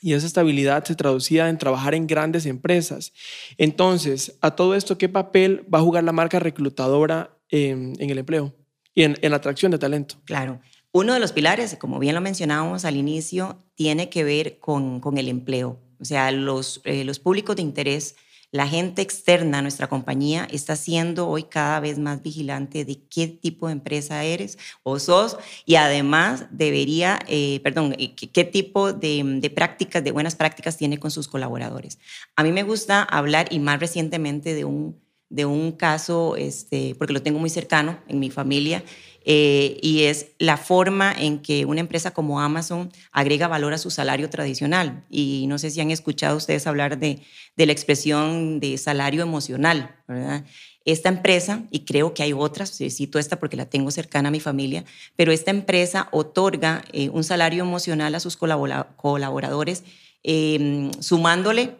Y 0.00 0.12
esa 0.12 0.26
estabilidad 0.26 0.84
se 0.84 0.94
traducía 0.94 1.48
en 1.48 1.58
trabajar 1.58 1.94
en 1.94 2.06
grandes 2.06 2.46
empresas. 2.46 3.12
Entonces, 3.58 4.36
a 4.40 4.52
todo 4.52 4.74
esto, 4.74 4.98
¿qué 4.98 5.08
papel 5.08 5.66
va 5.72 5.78
a 5.78 5.82
jugar 5.82 6.04
la 6.04 6.12
marca 6.12 6.38
reclutadora 6.38 7.36
en, 7.50 7.96
el 7.98 8.18
empleo 8.18 8.54
y 8.94 9.02
en, 9.02 9.16
la 9.22 9.36
atracción 9.36 9.72
de 9.72 9.78
talento. 9.78 10.16
Claro. 10.24 10.60
Uno 10.92 11.12
de 11.12 11.20
los 11.20 11.32
pilares, 11.32 11.76
como 11.78 11.98
bien 11.98 12.14
lo 12.14 12.20
mencionábamos 12.20 12.84
al 12.84 12.96
inicio, 12.96 13.62
tiene 13.74 14.08
que 14.08 14.24
ver 14.24 14.58
con, 14.58 15.00
el 15.16 15.28
empleo. 15.28 15.78
O 16.00 16.04
sea, 16.04 16.30
los, 16.30 16.80
eh, 16.84 17.04
los 17.04 17.18
públicos 17.18 17.56
de 17.56 17.62
interés, 17.62 18.16
la 18.56 18.66
gente 18.66 19.02
externa 19.02 19.58
a 19.58 19.62
nuestra 19.62 19.86
compañía 19.86 20.48
está 20.50 20.76
siendo 20.76 21.28
hoy 21.28 21.44
cada 21.44 21.78
vez 21.78 21.98
más 21.98 22.22
vigilante 22.22 22.84
de 22.84 22.98
qué 23.10 23.28
tipo 23.28 23.66
de 23.66 23.74
empresa 23.74 24.24
eres 24.24 24.58
o 24.82 24.98
sos 24.98 25.36
y 25.66 25.76
además 25.76 26.46
debería, 26.50 27.18
eh, 27.28 27.60
perdón, 27.62 27.94
eh, 27.98 28.14
qué, 28.14 28.44
tipo 28.44 28.94
de, 28.94 29.52
prácticas, 29.54 30.02
de 30.02 30.10
buenas 30.10 30.36
prácticas 30.36 30.78
tiene 30.78 30.98
con 30.98 31.10
sus 31.10 31.28
colaboradores. 31.28 31.98
A 32.34 32.42
mí 32.42 32.50
me 32.50 32.62
gusta 32.62 33.02
hablar 33.02 33.46
y 33.50 33.58
más 33.58 33.78
recientemente 33.78 34.54
de 34.54 34.64
un 34.64 35.05
de 35.28 35.44
un 35.44 35.72
caso, 35.72 36.36
este, 36.36 36.94
porque 36.96 37.12
lo 37.12 37.22
tengo 37.22 37.38
muy 37.38 37.50
cercano 37.50 37.98
en 38.08 38.18
mi 38.20 38.30
familia, 38.30 38.84
eh, 39.28 39.78
y 39.82 40.04
es 40.04 40.28
la 40.38 40.56
forma 40.56 41.12
en 41.12 41.40
que 41.40 41.64
una 41.64 41.80
empresa 41.80 42.12
como 42.12 42.40
Amazon 42.40 42.92
agrega 43.10 43.48
valor 43.48 43.74
a 43.74 43.78
su 43.78 43.90
salario 43.90 44.30
tradicional. 44.30 45.04
Y 45.10 45.46
no 45.48 45.58
sé 45.58 45.70
si 45.70 45.80
han 45.80 45.90
escuchado 45.90 46.36
ustedes 46.36 46.68
hablar 46.68 46.98
de, 47.00 47.22
de 47.56 47.66
la 47.66 47.72
expresión 47.72 48.60
de 48.60 48.78
salario 48.78 49.22
emocional, 49.22 49.96
¿verdad? 50.06 50.44
Esta 50.84 51.08
empresa, 51.08 51.64
y 51.72 51.80
creo 51.80 52.14
que 52.14 52.22
hay 52.22 52.32
otras, 52.32 52.70
cito 52.70 53.18
esta 53.18 53.40
porque 53.40 53.56
la 53.56 53.66
tengo 53.68 53.90
cercana 53.90 54.28
a 54.28 54.30
mi 54.30 54.38
familia, 54.38 54.84
pero 55.16 55.32
esta 55.32 55.50
empresa 55.50 56.08
otorga 56.12 56.84
eh, 56.92 57.08
un 57.08 57.24
salario 57.24 57.64
emocional 57.64 58.14
a 58.14 58.20
sus 58.20 58.36
colaboradores, 58.36 59.82
eh, 60.22 60.92
sumándole 61.00 61.74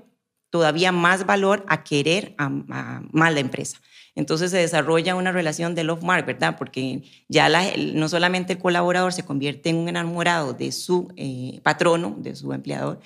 todavía 0.50 0.92
más 0.92 1.26
valor 1.26 1.64
a 1.68 1.84
querer 1.84 2.34
a, 2.38 2.48
más 2.48 3.32
la 3.32 3.40
empresa. 3.40 3.78
Entonces 4.14 4.50
se 4.50 4.56
desarrolla 4.56 5.14
una 5.14 5.30
relación 5.30 5.74
de 5.74 5.84
love 5.84 6.02
mark, 6.02 6.24
¿verdad? 6.24 6.56
Porque 6.56 7.02
ya 7.28 7.48
no 7.76 8.08
solamente 8.08 8.54
el 8.54 8.58
colaborador 8.58 9.12
se 9.12 9.24
convierte 9.24 9.68
en 9.68 9.76
un 9.76 9.88
enamorado 9.88 10.54
de 10.54 10.72
su 10.72 11.12
eh, 11.16 11.60
patrono, 11.62 12.16
de 12.18 12.34
su 12.34 12.52
empleador, 12.54 13.00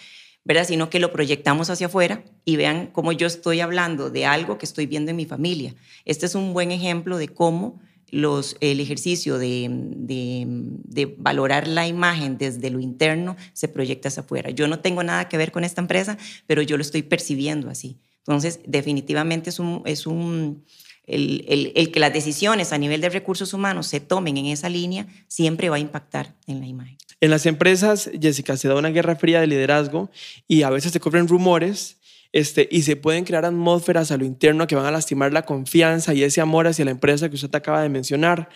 ¿verdad? 0.44 0.64
Sino 0.64 0.88
que 0.88 1.00
lo 1.00 1.12
proyectamos 1.12 1.68
hacia 1.68 1.88
afuera 1.88 2.23
y 2.44 2.56
vean 2.56 2.87
cómo 2.87 3.11
yo 3.11 3.26
estoy 3.26 3.61
hablando 3.61 4.11
de 4.11 4.26
algo 4.26 4.56
que 4.56 4.66
estoy 4.66 4.87
viendo 4.87 5.11
en 5.11 5.16
mi 5.16 5.26
familia. 5.26 5.75
Este 6.04 6.26
es 6.26 6.37
un 6.37 6.54
buen 6.54 6.70
ejemplo 6.70 7.18
de 7.18 7.28
cómo 7.28 7.80
los, 8.10 8.56
el 8.60 8.80
ejercicio 8.80 9.38
de, 9.38 9.68
de, 9.70 11.14
valorar 11.18 11.68
la 11.68 11.86
imagen 11.86 12.38
desde 12.38 12.70
lo 12.70 12.80
interno 12.80 13.36
se 13.52 13.68
proyecta 13.68 14.08
hacia 14.08 14.22
afuera. 14.22 14.50
Yo 14.50 14.68
no 14.68 14.80
tengo 14.80 15.02
nada 15.02 15.28
que 15.28 15.36
ver 15.36 15.52
con 15.52 15.64
esta 15.64 15.80
empresa, 15.80 16.18
pero 16.46 16.62
yo 16.62 16.76
lo 16.76 16.82
estoy 16.82 17.02
percibiendo 17.02 17.70
así. 17.70 17.98
Entonces, 18.18 18.60
definitivamente 18.66 19.50
es 19.50 19.58
un... 19.58 19.82
Es 19.84 20.06
un 20.06 20.64
el, 21.06 21.72
el, 21.74 21.90
que 21.90 21.98
las 21.98 22.12
decisiones 22.12 22.72
a 22.72 22.78
nivel 22.78 23.00
de 23.00 23.08
recursos 23.08 23.52
humanos 23.52 23.88
se 23.88 23.98
tomen 23.98 24.36
en 24.36 24.46
esa 24.46 24.68
línea 24.68 25.08
siempre 25.26 25.68
va 25.68 25.74
a 25.74 25.80
impactar 25.80 26.36
en 26.46 26.60
la 26.60 26.66
imagen. 26.66 26.98
En 27.20 27.30
las 27.30 27.46
empresas, 27.46 28.10
Jessica, 28.20 28.56
se 28.56 28.68
da 28.68 28.76
una 28.76 28.90
guerra 28.90 29.16
fría 29.16 29.40
de 29.40 29.46
liderazgo 29.46 30.10
y 30.46 30.62
a 30.62 30.70
veces 30.70 30.92
se 30.92 31.00
corren 31.00 31.26
rumores 31.26 32.00
este, 32.32 32.68
y 32.70 32.82
se 32.82 32.96
pueden 32.96 33.25
crear 33.25 33.44
atmósferas 33.44 34.10
a 34.12 34.16
lo 34.16 34.25
interno 34.25 34.66
que 34.66 34.76
van 34.76 34.87
a 34.87 34.90
lastimar 34.90 35.32
la 35.32 35.42
confianza 35.42 36.14
y 36.14 36.22
ese 36.22 36.40
amor 36.40 36.66
hacia 36.66 36.84
la 36.84 36.92
empresa 36.92 37.28
que 37.28 37.34
usted 37.34 37.54
acaba 37.54 37.82
de 37.82 37.88
mencionar. 37.88 38.49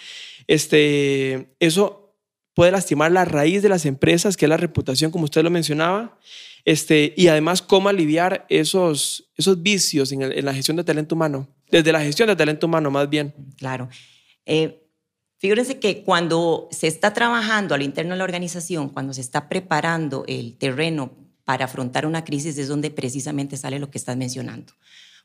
Este, 0.46 1.54
eso 1.58 2.16
puede 2.54 2.70
lastimar 2.70 3.10
la 3.10 3.24
raíz 3.24 3.62
de 3.62 3.68
las 3.68 3.84
empresas, 3.84 4.36
que 4.36 4.46
es 4.46 4.48
la 4.48 4.56
reputación, 4.56 5.10
como 5.10 5.24
usted 5.24 5.42
lo 5.42 5.50
mencionaba. 5.50 6.18
Este, 6.64 7.12
y 7.16 7.26
además, 7.26 7.60
cómo 7.60 7.88
aliviar 7.88 8.46
esos, 8.48 9.30
esos 9.36 9.62
vicios 9.62 10.12
en, 10.12 10.44
la 10.44 10.54
gestión 10.54 10.76
de 10.76 10.84
talento 10.84 11.14
humano, 11.14 11.48
desde 11.70 11.92
la 11.92 12.00
gestión 12.00 12.28
de 12.28 12.36
talento 12.36 12.66
humano 12.66 12.90
más 12.90 13.10
bien. 13.10 13.34
Claro. 13.58 13.88
Eh, 14.46 14.86
fíjense 15.38 15.78
que 15.78 16.04
cuando 16.04 16.68
se 16.70 16.86
está 16.86 17.12
trabajando 17.12 17.74
al 17.74 17.82
interno 17.82 18.12
de 18.12 18.18
la 18.18 18.24
organización, 18.24 18.88
cuando 18.88 19.12
se 19.12 19.20
está 19.20 19.48
preparando 19.48 20.24
el 20.26 20.56
terreno 20.56 21.23
para 21.44 21.66
afrontar 21.66 22.06
una 22.06 22.24
crisis 22.24 22.58
es 22.58 22.68
donde 22.68 22.90
precisamente 22.90 23.56
sale 23.56 23.78
lo 23.78 23.90
que 23.90 23.98
estás 23.98 24.16
mencionando. 24.16 24.72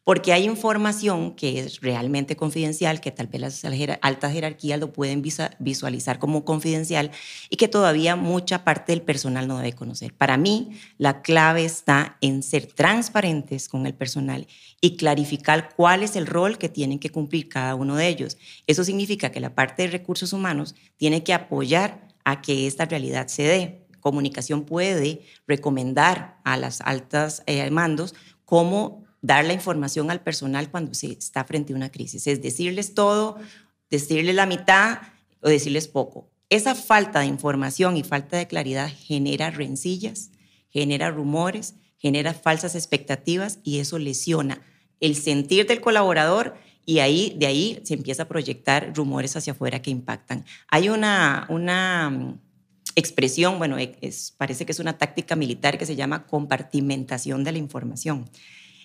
Porque 0.06 0.34
hay 0.34 0.46
información 0.46 1.36
que 1.36 1.60
es 1.60 1.82
realmente 1.82 2.36
confidencial, 2.36 3.02
que 3.02 3.12
tal 3.12 3.28
vez 3.28 3.42
las 3.42 3.66
altas 4.02 4.34
jerarquías 4.34 4.80
lo 4.80 4.92
pueden 4.92 5.22
visualizar 5.60 6.20
como 6.20 6.46
confidencial 6.46 7.12
y 7.50 7.58
que 7.58 7.68
todavía 7.68 8.16
mucha 8.16 8.64
parte 8.64 8.92
del 8.92 9.02
personal 9.02 9.48
no 9.48 9.58
debe 9.58 9.74
conocer. 9.74 10.14
Para 10.14 10.38
mí, 10.38 10.72
la 10.98 11.22
clave 11.22 11.66
está 11.66 12.18
en 12.22 12.42
ser 12.42 12.66
transparentes 12.66 13.68
con 13.68 13.86
el 13.86 13.94
personal 13.94 14.48
y 14.82 14.96
clarificar 14.96 15.76
cuál 15.76 16.02
es 16.02 16.16
el 16.16 16.26
rol 16.26 16.58
que 16.58 16.70
tienen 16.70 16.98
que 16.98 17.12
cumplir 17.12 17.50
cada 17.50 17.76
uno 17.76 17.96
de 17.96 18.08
ellos. 18.08 18.38
Eso 18.66 18.84
significa 18.84 19.32
que 19.32 19.42
la 19.42 19.54
parte 19.54 19.84
de 19.84 19.90
recursos 19.90 20.34
humanos 20.34 20.76
tiene 20.98 21.24
que 21.24 21.34
apoyar 21.34 22.08
a 22.24 22.42
que 22.42 22.66
esta 22.68 22.86
realidad 22.86 23.28
se 23.28 23.44
dé 23.44 23.89
comunicación 24.00 24.66
puede 24.66 25.22
recomendar 25.48 26.40
a 26.44 26.58
las 26.58 26.82
altas 26.82 27.44
eh, 27.46 27.70
mandos 27.72 28.16
cómo 28.46 29.04
dar 29.22 29.46
la 29.46 29.54
información 29.54 30.12
al 30.12 30.22
personal 30.22 30.72
cuando 30.72 30.94
se 30.94 31.12
está 31.12 31.44
frente 31.44 31.74
a 31.74 31.76
una 31.76 31.92
crisis. 31.92 32.28
Es 32.28 32.42
decirles 32.42 32.94
todo, 32.94 33.38
decirles 33.90 34.36
la 34.36 34.46
mitad 34.46 35.00
o 35.42 35.50
decirles 35.50 35.88
poco. 35.88 36.30
Esa 36.50 36.74
falta 36.74 37.20
de 37.20 37.28
información 37.28 37.98
y 37.98 38.04
falta 38.04 38.38
de 38.38 38.48
claridad 38.48 38.90
genera 38.90 39.52
rencillas, 39.52 40.32
genera 40.70 41.12
rumores, 41.12 41.76
genera 41.98 42.34
falsas 42.34 42.76
expectativas 42.76 43.60
y 43.64 43.80
eso 43.80 44.00
lesiona 44.00 44.62
el 45.00 45.16
sentir 45.16 45.68
del 45.68 45.82
colaborador 45.82 46.56
y 46.86 47.00
ahí, 47.00 47.36
de 47.38 47.46
ahí 47.46 47.82
se 47.84 47.94
empieza 47.94 48.24
a 48.24 48.28
proyectar 48.28 48.94
rumores 48.96 49.36
hacia 49.36 49.54
afuera 49.54 49.82
que 49.82 49.92
impactan. 49.92 50.46
Hay 50.70 50.90
una, 50.90 51.46
una 51.50 52.40
expresión, 53.00 53.58
bueno, 53.58 53.78
e, 53.78 53.98
es, 54.02 54.34
parece 54.38 54.66
que 54.66 54.72
es 54.72 54.80
una 54.80 54.98
táctica 54.98 55.36
militar 55.36 55.78
que 55.78 55.86
se 55.86 55.96
llama 55.96 56.26
compartimentación 56.26 57.44
de 57.44 57.52
la 57.52 57.58
información. 57.58 58.30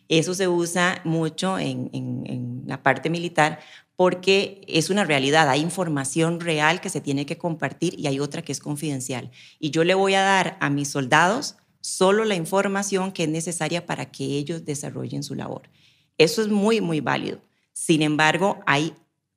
Eso 0.09 0.35
se 0.35 0.49
usa 0.49 1.01
mucho 1.05 1.59
en, 1.59 1.91
en, 1.93 2.63
la 2.67 2.83
parte 2.83 3.11
militar 3.11 3.61
porque 3.97 4.63
es 4.67 4.91
una 4.91 5.05
realidad, 5.05 5.49
hay 5.49 5.61
información 5.61 6.41
real 6.41 6.81
que 6.81 6.91
se 6.91 7.01
tiene 7.01 7.27
que 7.27 7.39
compartir 7.39 7.99
y 7.99 8.07
hay 8.07 8.21
otra 8.21 8.43
que 8.43 8.53
es 8.53 8.61
confidencial. 8.61 9.31
Y 9.59 9.71
yo 9.71 9.85
le 9.85 9.95
voy 9.95 10.15
a 10.15 10.23
dar 10.23 10.57
a 10.61 10.69
mis 10.69 10.89
soldados 10.89 11.57
solo 11.81 12.25
la 12.25 12.35
información 12.35 13.13
que 13.13 13.25
es 13.25 13.29
necesaria 13.29 13.87
para 13.87 14.11
que 14.11 14.25
ellos 14.25 14.65
desarrollen 14.65 15.23
su 15.23 15.35
labor. 15.35 15.71
Eso 16.19 16.43
es 16.43 16.49
muy, 16.49 16.81
muy 16.81 17.01
válido. 17.01 17.41
Sin 17.73 18.03
embargo, 18.03 18.61
hay 18.67 18.95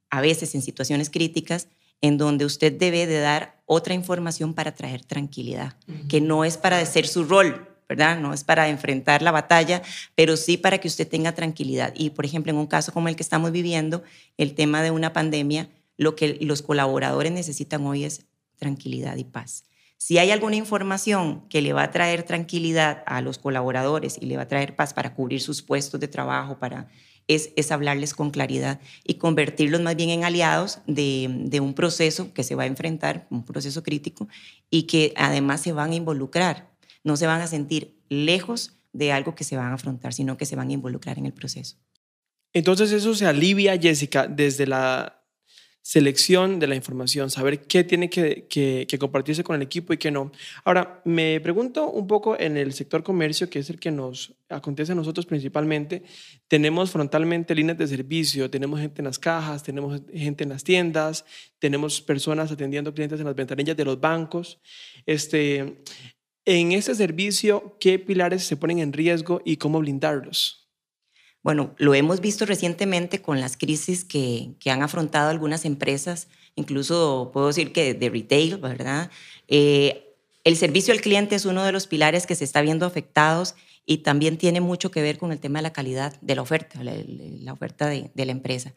a 0.10 0.22
veces 0.22 0.56
en 0.56 0.62
situaciones 0.62 1.10
críticas 1.10 1.68
en 2.02 2.18
donde 2.18 2.46
usted 2.46 2.74
debe 2.74 3.08
de 3.08 3.20
dar 3.20 3.62
otra 3.66 3.94
información 3.94 4.54
para 4.54 4.74
traer 4.74 5.04
tranquilidad, 5.04 5.76
que 6.08 6.22
no 6.22 6.46
es 6.46 6.58
para 6.58 6.80
hacer 6.80 7.08
su 7.08 7.24
rol, 7.24 7.68
¿verdad? 7.90 8.20
No 8.20 8.34
es 8.34 8.44
para 8.44 8.70
enfrentar 8.70 9.22
la 9.22 9.32
batalla, 9.32 9.82
pero 10.16 10.38
sí 10.38 10.58
para 10.58 10.78
que 10.78 10.88
usted 10.88 11.08
tenga 11.08 11.34
tranquilidad. 11.34 11.94
Y, 11.96 12.12
por 12.12 12.26
ejemplo, 12.26 12.52
en 12.52 12.58
un 12.58 12.68
caso 12.68 12.92
como 12.92 13.08
el 13.08 13.16
que 13.16 13.24
estamos 13.24 13.52
viviendo, 13.52 14.04
el 14.38 14.56
tema 14.56 14.82
de 14.82 14.92
una 14.92 15.14
pandemia, 15.14 15.70
lo 15.98 16.16
que 16.16 16.38
los 16.42 16.62
colaboradores 16.62 17.32
necesitan 17.32 17.86
hoy 17.86 18.04
es 18.04 18.26
tranquilidad 18.58 19.18
y 19.18 19.24
paz. 19.24 19.64
Si 19.98 20.20
hay 20.20 20.30
alguna 20.32 20.56
información 20.56 21.48
que 21.50 21.62
le 21.62 21.74
va 21.74 21.84
a 21.84 21.92
traer 21.92 22.24
tranquilidad 22.24 23.04
a 23.08 23.22
los 23.22 23.40
colaboradores 23.40 24.18
y 24.22 24.28
le 24.28 24.38
va 24.38 24.44
a 24.44 24.48
traer 24.48 24.76
paz 24.76 24.94
para 24.94 25.16
cubrir 25.16 25.42
sus 25.42 25.64
puestos 25.64 26.00
de 26.00 26.08
trabajo, 26.08 26.60
para 26.60 26.88
es, 27.28 27.72
hablarles 27.72 28.14
con 28.14 28.32
claridad 28.32 28.80
y 29.04 29.16
convertirlos 29.16 29.82
más 29.82 29.96
bien 29.96 30.10
en 30.10 30.24
aliados 30.24 30.80
de, 30.88 31.60
un 31.62 31.74
proceso 31.74 32.34
que 32.34 32.44
se 32.44 32.56
va 32.56 32.64
a 32.64 32.68
enfrentar, 32.68 33.28
un 33.30 33.44
proceso 33.44 33.84
crítico, 33.84 34.28
y 34.70 34.84
que 34.84 35.14
además 35.16 35.62
se 35.62 35.74
van 35.74 35.92
a 35.92 35.96
involucrar. 35.96 36.72
No 37.04 37.18
se 37.18 37.28
van 37.28 37.42
a 37.42 37.48
sentir 37.48 37.98
lejos 38.10 38.78
de 38.94 39.12
algo 39.12 39.36
que 39.36 39.44
se 39.44 39.58
van 39.58 39.72
a 39.72 39.76
afrontar, 39.76 40.14
sino 40.14 40.38
que 40.38 40.46
se 40.46 40.56
van 40.56 40.70
a 40.70 40.74
involucrar 40.74 41.18
en 41.18 41.26
el 41.26 41.34
proceso. 41.34 41.78
Entonces 42.54 42.92
eso 42.92 43.14
se 43.14 43.28
alivia, 43.28 43.78
Jessica, 43.78 44.26
desde 44.28 44.66
la 44.66 45.17
selección 45.88 46.60
de 46.60 46.68
la 46.68 46.76
información, 46.76 47.30
saber 47.30 47.62
qué 47.62 47.86
tiene 47.86 48.10
que, 48.10 48.98
compartirse 49.00 49.46
con 49.46 49.56
el 49.56 49.62
equipo 49.62 49.94
y 49.94 49.98
qué 49.98 50.12
no. 50.12 50.34
Ahora, 50.66 51.02
me 51.06 51.40
pregunto 51.40 51.90
un 51.90 52.08
poco 52.08 52.38
en 52.38 52.58
el 52.58 52.74
sector 52.74 53.04
comercio, 53.04 53.50
que 53.50 53.60
es 53.60 53.70
el 53.70 53.80
que 53.80 53.90
nos 53.90 54.36
acontece 54.50 54.92
a 54.92 54.96
nosotros 54.96 55.26
principalmente, 55.26 56.04
tenemos 56.50 56.92
frontalmente 56.92 57.56
líneas 57.56 57.78
de 57.78 57.88
servicio, 57.88 58.50
tenemos 58.50 58.82
gente 58.82 59.00
en 59.00 59.06
las 59.06 59.18
cajas, 59.18 59.64
tenemos 59.64 60.02
gente 60.14 60.44
en 60.44 60.50
las 60.50 60.66
tiendas, 60.66 61.24
tenemos 61.58 62.02
personas 62.02 62.52
atendiendo 62.52 62.94
clientes 62.94 63.22
en 63.22 63.26
las 63.26 63.36
ventanillas 63.36 63.78
de 63.78 63.86
los 63.86 63.98
bancos. 63.98 64.60
Este, 65.06 65.84
en 66.44 66.74
ese 66.74 66.96
servicio, 66.96 67.78
¿qué 67.80 67.98
pilares 67.98 68.44
se 68.44 68.58
ponen 68.58 68.80
en 68.80 68.92
riesgo 68.92 69.42
y 69.46 69.56
cómo 69.56 69.80
blindarlos? 69.80 70.67
Bueno, 71.48 71.74
lo 71.78 71.96
hemos 71.96 72.20
visto 72.20 72.46
recientemente 72.46 73.22
con 73.22 73.40
las 73.40 73.56
crisis 73.56 74.04
que, 74.04 74.52
han 74.66 74.84
afrontado 74.84 75.30
algunas 75.30 75.64
empresas, 75.64 76.28
incluso 76.58 77.30
puedo 77.32 77.48
decir 77.48 77.72
que 77.72 77.94
de 77.94 78.10
retail, 78.10 78.58
¿verdad? 78.58 79.10
Eh, 79.48 80.14
el 80.44 80.58
servicio 80.58 80.94
al 80.94 81.00
cliente 81.00 81.36
es 81.36 81.46
uno 81.46 81.64
de 81.64 81.72
los 81.72 81.88
pilares 81.88 82.28
que 82.28 82.36
se 82.36 82.44
está 82.44 82.60
viendo 82.62 82.86
afectados 82.86 83.56
y 83.86 84.00
también 84.00 84.38
tiene 84.38 84.60
mucho 84.60 84.92
que 84.92 85.02
ver 85.02 85.18
con 85.18 85.32
el 85.32 85.40
tema 85.40 85.60
de 85.60 85.64
la 85.64 85.72
calidad 85.72 86.20
de 86.20 86.36
la 86.36 86.42
oferta, 86.42 86.84
la, 86.84 87.54
oferta 87.54 87.88
de, 87.88 88.12
la 88.14 88.32
empresa. 88.34 88.74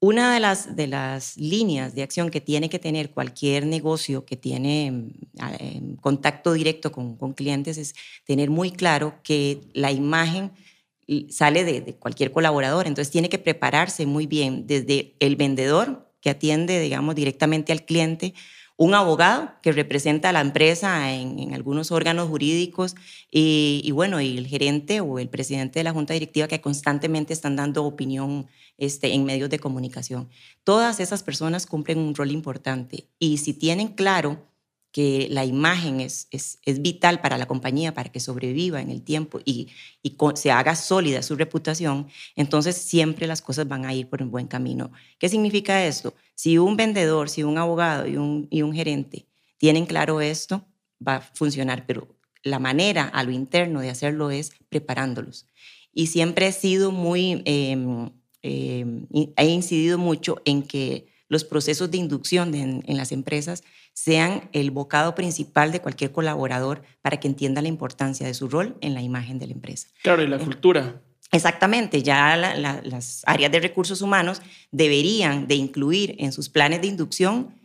Una 0.00 0.34
de 0.34 0.40
las, 0.40 0.74
de 0.74 0.88
las 0.88 1.36
líneas 1.36 1.94
de 1.94 2.02
acción 2.02 2.30
que 2.30 2.40
tiene 2.40 2.68
que 2.68 2.80
tener 2.80 3.12
cualquier 3.12 3.66
negocio 3.66 4.24
que 4.24 4.36
tiene 4.36 4.90
mm, 4.90 5.94
contacto 6.00 6.54
directo 6.54 6.90
con, 6.90 7.16
con 7.16 7.34
clientes 7.34 7.78
es 7.78 7.94
tener 8.24 8.50
muy 8.50 8.72
claro 8.72 9.20
que 9.22 9.60
la 9.74 9.92
imagen 9.92 10.50
sale 11.30 11.64
de, 11.64 11.94
cualquier 11.96 12.32
colaborador, 12.32 12.86
entonces 12.86 13.10
tiene 13.10 13.28
que 13.28 13.38
prepararse 13.38 14.06
muy 14.06 14.26
bien 14.26 14.66
desde 14.66 15.14
el 15.20 15.36
vendedor 15.36 16.10
que 16.20 16.30
atiende, 16.30 16.80
digamos, 16.80 17.14
directamente 17.14 17.72
al 17.72 17.84
cliente, 17.84 18.34
un 18.76 18.94
abogado 18.94 19.54
que 19.60 19.72
representa 19.72 20.28
a 20.28 20.32
la 20.32 20.40
empresa 20.40 21.12
en, 21.12 21.52
algunos 21.52 21.90
órganos 21.90 22.28
jurídicos 22.28 22.94
y, 23.30 23.90
bueno, 23.92 24.20
el 24.20 24.46
gerente 24.46 25.00
o 25.00 25.18
el 25.18 25.28
presidente 25.28 25.80
de 25.80 25.84
la 25.84 25.92
junta 25.92 26.14
directiva 26.14 26.46
que 26.46 26.60
constantemente 26.60 27.32
están 27.32 27.56
dando 27.56 27.84
opinión 27.84 28.46
este, 28.76 29.12
en 29.14 29.24
medios 29.24 29.50
de 29.50 29.58
comunicación. 29.58 30.28
Todas 30.62 31.00
esas 31.00 31.24
personas 31.24 31.66
cumplen 31.66 31.98
un 31.98 32.14
rol 32.14 32.30
importante 32.30 33.08
y 33.18 33.38
si 33.38 33.52
tienen 33.52 33.88
claro 33.88 34.46
que 34.92 35.28
la 35.30 35.44
imagen 35.44 36.00
es, 36.00 36.28
es, 36.30 36.58
es, 36.64 36.80
vital 36.80 37.20
para 37.20 37.36
la 37.36 37.46
compañía, 37.46 37.92
para 37.94 38.10
que 38.10 38.20
sobreviva 38.20 38.80
en 38.80 38.90
el 38.90 39.02
tiempo 39.02 39.40
y, 39.44 39.68
y 40.02 40.16
se 40.34 40.50
haga 40.50 40.74
sólida 40.76 41.22
su 41.22 41.36
reputación, 41.36 42.08
entonces 42.36 42.76
siempre 42.76 43.26
las 43.26 43.42
cosas 43.42 43.68
van 43.68 43.84
a 43.84 43.92
ir 43.92 44.08
por 44.08 44.22
un 44.22 44.30
buen 44.30 44.46
camino. 44.46 44.90
¿Qué 45.18 45.28
significa 45.28 45.84
esto? 45.84 46.14
Si 46.34 46.56
un 46.58 46.76
vendedor, 46.76 47.28
si 47.28 47.42
un 47.42 47.58
abogado 47.58 48.06
y 48.06 48.16
un, 48.16 48.48
y 48.50 48.62
un 48.62 48.72
gerente 48.72 49.26
tienen 49.58 49.86
claro 49.86 50.20
esto, 50.20 50.64
va 51.06 51.16
a 51.16 51.20
funcionar, 51.20 51.84
pero 51.86 52.08
la 52.42 52.58
manera 52.58 53.04
a 53.04 53.22
lo 53.24 53.30
interno 53.30 53.80
de 53.80 53.90
hacerlo 53.90 54.30
es 54.30 54.52
preparándolos. 54.68 55.46
Y 55.92 56.06
siempre 56.06 56.46
he 56.46 56.52
sido 56.52 56.92
muy, 56.92 57.42
eh, 57.44 57.76
he 58.42 59.46
incidido 59.46 59.98
mucho 59.98 60.40
en 60.44 60.62
que 60.62 61.08
los 61.28 61.44
procesos 61.44 61.90
de 61.90 61.98
inducción 61.98 62.54
en, 62.54 62.82
en 62.86 62.96
las 62.96 63.12
empresas 63.12 63.62
sean 63.98 64.48
el 64.52 64.70
bocado 64.70 65.16
principal 65.16 65.72
de 65.72 65.80
cualquier 65.80 66.12
colaborador 66.12 66.82
para 67.02 67.18
que 67.18 67.26
entienda 67.26 67.62
la 67.62 67.66
importancia 67.66 68.24
de 68.24 68.32
su 68.32 68.48
rol 68.48 68.76
en 68.80 68.94
la 68.94 69.02
imagen 69.02 69.40
de 69.40 69.48
la 69.48 69.54
empresa. 69.54 69.88
Claro, 70.04 70.22
y 70.22 70.28
la 70.28 70.38
cultura. 70.38 71.02
Exactamente, 71.32 72.04
ya 72.04 72.36
las 72.36 73.22
áreas 73.26 73.50
de 73.50 73.58
recursos 73.58 74.00
humanos 74.00 74.40
deberían 74.70 75.48
de 75.48 75.56
incluir 75.56 76.14
en 76.20 76.30
sus 76.30 76.48
planes 76.48 76.80
de 76.80 76.86
inducción 76.86 77.56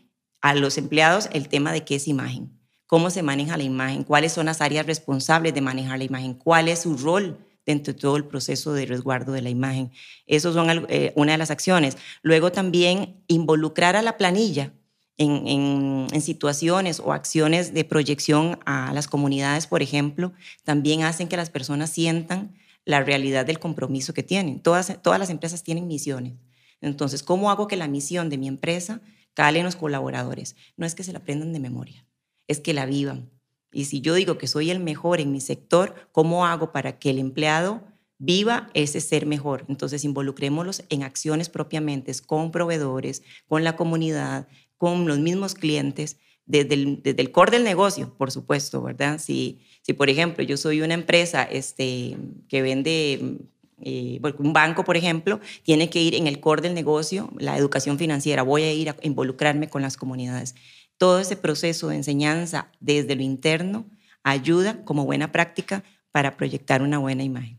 a 0.42 0.56
los 0.56 0.80
empleados 0.80 1.30
el 1.34 1.50
tema 1.50 1.72
de 1.72 1.86
qué 1.86 1.96
es 1.96 2.08
imagen, 2.08 2.52
cómo 2.88 3.12
se 3.12 3.22
maneja 3.22 3.56
la 3.56 3.64
imagen, 3.64 4.04
cuáles 4.04 4.34
son 4.34 4.48
las 4.48 4.60
áreas 4.60 4.88
responsables 4.88 5.54
de 5.54 5.62
manejar 5.62 6.00
la 6.00 6.06
imagen, 6.06 6.34
cuál 6.34 6.68
es 6.68 6.80
su 6.80 6.98
rol 6.98 7.38
dentro 7.64 7.94
de 7.94 8.00
todo 8.00 8.18
el 8.18 8.26
proceso 8.26 8.74
de 8.74 8.88
resguardo 8.88 9.34
de 9.34 9.44
la 9.44 9.52
imagen. 9.52 9.92
Esas 10.26 10.56
son 10.56 10.88
eh, 10.90 11.14
una 11.16 11.34
de 11.34 11.38
las 11.38 11.52
acciones. 11.52 11.96
Luego 12.24 12.52
también 12.52 13.24
involucrar 13.28 13.96
a 13.96 14.02
la 14.02 14.18
planilla 14.18 14.74
en, 15.18 16.08
situaciones 16.22 17.00
o 17.00 17.14
acciones 17.14 17.74
de 17.74 17.84
proyección 17.84 18.60
a 18.66 18.94
las 18.94 19.08
comunidades, 19.08 19.68
por 19.68 19.82
ejemplo, 19.82 20.34
también 20.64 21.04
hacen 21.04 21.28
que 21.28 21.38
las 21.38 21.50
personas 21.50 21.90
sientan 21.90 22.56
la 22.86 23.02
realidad 23.04 23.46
del 23.46 23.60
compromiso 23.60 24.14
que 24.14 24.24
tienen. 24.24 24.60
Todas, 24.60 25.02
todas 25.02 25.20
las 25.20 25.30
empresas 25.30 25.64
tienen 25.64 25.88
misiones. 25.88 26.34
Entonces, 26.82 27.24
¿cómo 27.24 27.50
hago 27.50 27.68
que 27.68 27.78
la 27.78 27.88
misión 27.88 28.30
de 28.30 28.38
mi 28.38 28.48
empresa 28.48 29.02
cale 29.34 29.60
en 29.60 29.66
los 29.66 29.76
colaboradores? 29.76 30.56
No 30.78 30.86
es 30.86 30.96
que 30.96 31.04
se 31.04 31.14
la 31.14 31.20
aprendan 31.20 31.54
de 31.54 31.60
memoria, 31.60 32.06
es 32.48 32.60
que 32.60 32.74
la 32.74 32.86
vivan. 32.86 33.30
Y 33.72 33.86
si 33.86 34.02
yo 34.02 34.14
digo 34.14 34.38
que 34.38 34.48
soy 34.48 34.70
el 34.70 34.80
mejor 34.80 35.20
en 35.20 35.32
mi 35.32 35.42
sector, 35.42 36.10
¿cómo 36.12 36.46
hago 36.46 36.72
para 36.72 37.00
que 37.00 37.10
el 37.10 37.20
empleado 37.20 37.82
viva 38.24 38.70
ese 38.74 39.02
ser 39.02 39.26
mejor. 39.26 39.66
Entonces, 39.68 40.06
involucrémoslos 40.06 40.84
en 40.88 41.04
acciones 41.04 41.50
propiamente 41.50 42.14
con 42.26 42.52
proveedores, 42.52 43.22
con 43.50 43.66
la 43.66 43.76
comunidad, 43.76 44.48
con 44.84 45.08
los 45.08 45.18
mismos 45.18 45.54
clientes 45.54 46.18
desde 46.46 46.74
el, 46.74 47.02
desde 47.02 47.22
el 47.22 47.32
core 47.32 47.52
del 47.52 47.64
negocio, 47.64 48.14
por 48.18 48.32
supuesto, 48.32 48.82
¿verdad? 48.82 49.18
Si, 49.18 49.62
si, 49.82 49.94
por 49.94 50.10
ejemplo, 50.10 50.44
yo 50.44 50.58
soy 50.58 50.82
una 50.82 50.94
empresa 50.94 51.44
este, 51.44 52.18
que 52.50 52.62
vende 52.62 53.38
eh, 53.82 54.20
un 54.40 54.52
banco, 54.52 54.84
por 54.84 54.98
ejemplo, 54.98 55.40
tiene 55.64 55.90
que 55.90 56.02
ir 56.02 56.16
en 56.16 56.28
el 56.28 56.42
core 56.42 56.64
del 56.64 56.74
negocio, 56.74 57.32
la 57.38 57.58
educación 57.58 57.98
financiera, 57.98 58.44
voy 58.44 58.64
a 58.64 58.74
ir 58.74 58.90
a 58.90 58.98
involucrarme 59.04 59.70
con 59.70 59.82
las 59.82 59.96
comunidades. 59.96 60.54
Todo 60.98 61.22
ese 61.22 61.38
proceso 61.38 61.88
de 61.88 61.96
enseñanza 61.96 62.70
desde 62.82 63.16
lo 63.16 63.24
interno 63.24 63.90
ayuda 64.22 64.84
como 64.84 65.06
buena 65.06 65.32
práctica 65.32 65.86
para 66.12 66.36
proyectar 66.36 66.82
una 66.82 66.98
buena 66.98 67.24
imagen. 67.24 67.58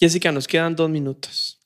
Jessica, 0.00 0.32
nos 0.32 0.48
quedan 0.48 0.74
dos 0.74 0.90
minutos. 0.90 1.60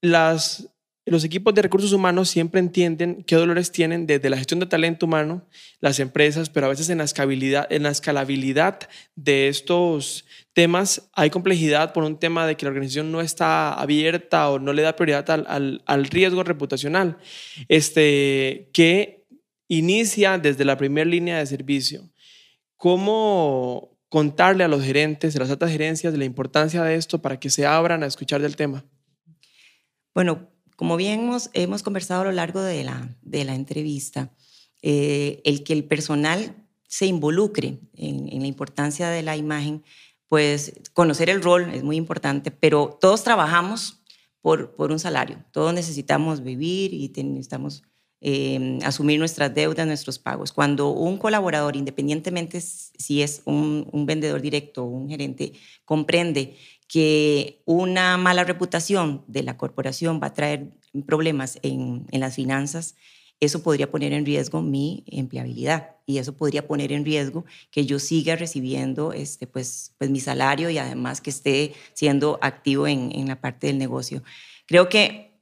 Las 0.00 0.71
los 1.04 1.24
equipos 1.24 1.52
de 1.54 1.62
recursos 1.62 1.92
humanos 1.92 2.28
siempre 2.28 2.60
entienden 2.60 3.24
qué 3.24 3.34
dolores 3.34 3.72
tienen 3.72 4.06
desde 4.06 4.30
la 4.30 4.36
gestión 4.36 4.60
de 4.60 4.66
talento 4.66 5.06
humano, 5.06 5.48
las 5.80 5.98
empresas, 5.98 6.48
pero 6.48 6.66
a 6.66 6.68
veces 6.68 6.88
en 6.90 6.98
la 6.98 7.04
escalabilidad, 7.04 8.78
de 9.16 9.48
estos 9.48 10.24
temas 10.52 11.10
hay 11.12 11.30
complejidad 11.30 11.92
por 11.92 12.04
un 12.04 12.18
tema 12.18 12.46
de 12.46 12.56
que 12.56 12.66
la 12.66 12.70
organización 12.70 13.10
no 13.10 13.20
está 13.20 13.72
abierta 13.72 14.48
o 14.50 14.60
no 14.60 14.72
le 14.72 14.82
da 14.82 14.94
prioridad 14.94 15.28
al, 15.28 16.04
riesgo 16.06 16.44
reputacional, 16.44 17.18
este, 17.68 18.70
que 18.72 19.24
inicia 19.66 20.38
desde 20.38 20.64
la 20.64 20.76
primera 20.76 21.10
línea 21.10 21.38
de 21.38 21.46
servicio. 21.46 22.12
¿Cómo 22.76 23.98
contarle 24.08 24.62
a 24.62 24.68
los 24.68 24.84
gerentes, 24.84 25.34
a 25.34 25.40
las 25.40 25.50
altas 25.50 25.70
gerencias, 25.72 26.14
la 26.14 26.24
importancia 26.24 26.84
de 26.84 26.94
esto 26.94 27.20
para 27.20 27.40
que 27.40 27.50
se 27.50 27.66
abran 27.66 28.04
a 28.04 28.06
escuchar 28.06 28.40
del 28.40 28.54
tema? 28.54 28.84
Bueno, 30.14 30.51
como 30.82 30.96
bien 30.96 31.20
hemos, 31.20 31.48
hemos 31.52 31.84
conversado 31.84 32.22
a 32.22 32.24
lo 32.24 32.32
largo 32.32 32.60
de 32.60 32.82
la, 32.82 33.16
de 33.22 33.44
la 33.44 33.54
entrevista, 33.54 34.32
eh, 34.82 35.40
el 35.44 35.62
que 35.62 35.74
el 35.74 35.84
personal 35.84 36.56
se 36.88 37.06
involucre 37.06 37.78
en, 37.94 38.40
la 38.40 38.48
importancia 38.48 39.08
de 39.08 39.22
la 39.22 39.36
imagen, 39.36 39.84
pues 40.26 40.72
conocer 40.92 41.30
el 41.30 41.40
rol 41.40 41.70
es 41.72 41.84
muy 41.84 41.94
importante, 41.94 42.50
pero 42.50 42.98
todos 43.00 43.22
trabajamos 43.22 44.02
por, 44.40 44.74
por 44.74 44.90
un 44.90 44.98
salario, 44.98 45.44
todos 45.52 45.72
necesitamos 45.72 46.42
vivir 46.42 46.92
y 46.92 47.12
necesitamos 47.22 47.84
eh, 48.20 48.80
asumir 48.82 49.20
nuestras 49.20 49.54
deudas, 49.54 49.86
nuestros 49.86 50.18
pagos. 50.18 50.50
Cuando 50.50 50.90
un 50.90 51.16
colaborador, 51.16 51.76
independientemente 51.76 52.60
si 52.60 53.22
es 53.22 53.42
un, 53.44 53.88
un 53.92 54.04
vendedor 54.04 54.40
directo 54.40 54.82
o 54.82 54.86
un 54.86 55.08
gerente, 55.08 55.52
comprende 55.84 56.56
que 56.92 57.62
una 57.64 58.18
mala 58.18 58.44
reputación 58.44 59.24
de 59.26 59.42
la 59.42 59.56
corporación 59.56 60.20
va 60.22 60.26
a 60.26 60.34
traer 60.34 60.76
problemas 61.06 61.58
en, 61.62 62.06
las 62.12 62.34
finanzas, 62.34 62.96
eso 63.40 63.62
podría 63.62 63.90
poner 63.90 64.12
en 64.12 64.26
riesgo 64.26 64.60
mi 64.60 65.02
empleabilidad 65.06 65.96
y 66.04 66.18
eso 66.18 66.36
podría 66.36 66.68
poner 66.68 66.92
en 66.92 67.06
riesgo 67.06 67.46
que 67.70 67.86
yo 67.86 67.98
siga 67.98 68.36
recibiendo 68.36 69.14
este, 69.14 69.46
pues, 69.46 69.94
pues 69.96 70.10
mi 70.10 70.20
salario 70.20 70.68
y 70.68 70.76
además 70.76 71.22
que 71.22 71.30
esté 71.30 71.72
siendo 71.94 72.38
activo 72.42 72.86
en, 72.86 73.10
en 73.14 73.26
la 73.26 73.40
parte 73.40 73.68
del 73.68 73.78
negocio. 73.78 74.22
Creo 74.66 74.90
que 74.90 75.40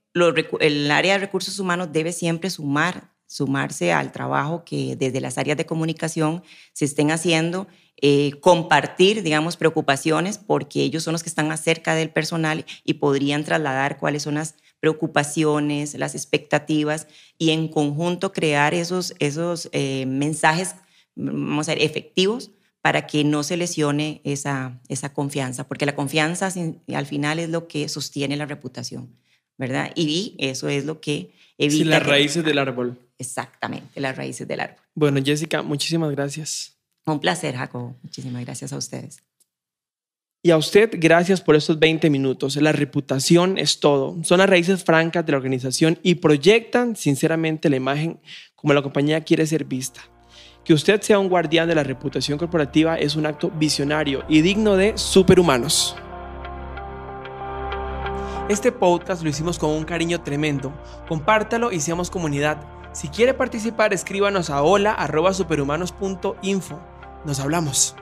el 0.60 0.88
área 0.92 1.14
de 1.14 1.18
recursos 1.18 1.58
humanos 1.58 1.88
debe 1.90 2.12
siempre 2.12 2.48
sumar, 2.48 3.10
sumarse 3.30 3.92
al 3.92 4.10
trabajo 4.10 4.64
que 4.64 4.96
desde 4.96 5.20
las 5.20 5.38
áreas 5.38 5.56
de 5.56 5.64
comunicación 5.64 6.42
se 6.72 6.84
estén 6.84 7.12
haciendo 7.12 7.68
eh, 8.02 8.32
compartir, 8.40 9.22
digamos, 9.22 9.56
preocupaciones, 9.56 10.36
porque 10.36 10.82
ellos 10.82 11.04
son 11.04 11.12
los 11.12 11.22
que 11.22 11.28
están 11.28 11.46
más 11.46 11.62
cerca 11.62 11.94
del 11.94 12.10
personal 12.10 12.64
y 12.82 12.94
podrían 12.94 13.44
trasladar 13.44 13.98
cuáles 13.98 14.24
son 14.24 14.34
las 14.34 14.56
preocupaciones, 14.80 15.94
las 15.94 16.16
expectativas 16.16 17.06
y 17.38 17.50
en 17.50 17.68
conjunto 17.68 18.32
crear 18.32 18.74
esos, 18.74 19.14
esos 19.20 19.68
eh, 19.70 20.06
mensajes, 20.06 20.74
vamos 21.14 21.68
a 21.68 21.74
ver, 21.74 21.84
efectivos 21.84 22.50
para 22.80 23.06
que 23.06 23.22
no 23.22 23.44
se 23.44 23.56
lesione 23.56 24.22
esa, 24.24 24.80
esa 24.88 25.12
confianza, 25.12 25.68
porque 25.68 25.86
la 25.86 25.94
confianza 25.94 26.52
al 26.92 27.06
final 27.06 27.38
es 27.38 27.48
lo 27.48 27.68
que 27.68 27.88
sostiene 27.88 28.36
la 28.36 28.46
reputación, 28.46 29.14
¿verdad? 29.56 29.92
Y 29.94 30.34
eso 30.38 30.68
es 30.68 30.84
lo 30.84 31.00
que 31.00 31.32
evita... 31.58 31.76
Sí, 31.76 31.84
las 31.84 32.02
que- 32.02 32.08
raíces 32.08 32.44
del 32.44 32.58
árbol. 32.58 32.98
Exactamente, 33.20 34.00
las 34.00 34.16
raíces 34.16 34.48
del 34.48 34.60
árbol. 34.60 34.78
Bueno, 34.94 35.20
Jessica, 35.22 35.60
muchísimas 35.62 36.10
gracias. 36.10 36.78
Un 37.04 37.20
placer, 37.20 37.54
Jacobo. 37.54 37.94
Muchísimas 38.02 38.42
gracias 38.46 38.72
a 38.72 38.78
ustedes. 38.78 39.18
Y 40.42 40.50
a 40.52 40.56
usted, 40.56 40.88
gracias 40.94 41.42
por 41.42 41.54
estos 41.54 41.78
20 41.78 42.08
minutos. 42.08 42.56
La 42.56 42.72
reputación 42.72 43.58
es 43.58 43.78
todo. 43.78 44.16
Son 44.24 44.38
las 44.38 44.48
raíces 44.48 44.82
francas 44.84 45.26
de 45.26 45.32
la 45.32 45.36
organización 45.36 45.98
y 46.02 46.14
proyectan 46.14 46.96
sinceramente 46.96 47.68
la 47.68 47.76
imagen 47.76 48.20
como 48.54 48.72
la 48.72 48.80
compañía 48.80 49.20
quiere 49.20 49.46
ser 49.46 49.64
vista. 49.64 50.00
Que 50.64 50.72
usted 50.72 51.02
sea 51.02 51.18
un 51.18 51.28
guardián 51.28 51.68
de 51.68 51.74
la 51.74 51.84
reputación 51.84 52.38
corporativa 52.38 52.96
es 52.96 53.16
un 53.16 53.26
acto 53.26 53.50
visionario 53.50 54.24
y 54.30 54.40
digno 54.40 54.76
de 54.76 54.96
superhumanos. 54.96 55.94
Este 58.48 58.72
podcast 58.72 59.22
lo 59.22 59.28
hicimos 59.28 59.58
con 59.58 59.70
un 59.70 59.84
cariño 59.84 60.22
tremendo. 60.22 60.72
Compártalo 61.06 61.70
y 61.70 61.80
seamos 61.80 62.08
comunidad. 62.10 62.79
Si 62.92 63.08
quiere 63.08 63.34
participar, 63.34 63.94
escríbanos 63.94 64.50
a 64.50 64.62
hola@superhumanos.info. 64.62 66.80
Nos 67.24 67.40
hablamos. 67.40 67.96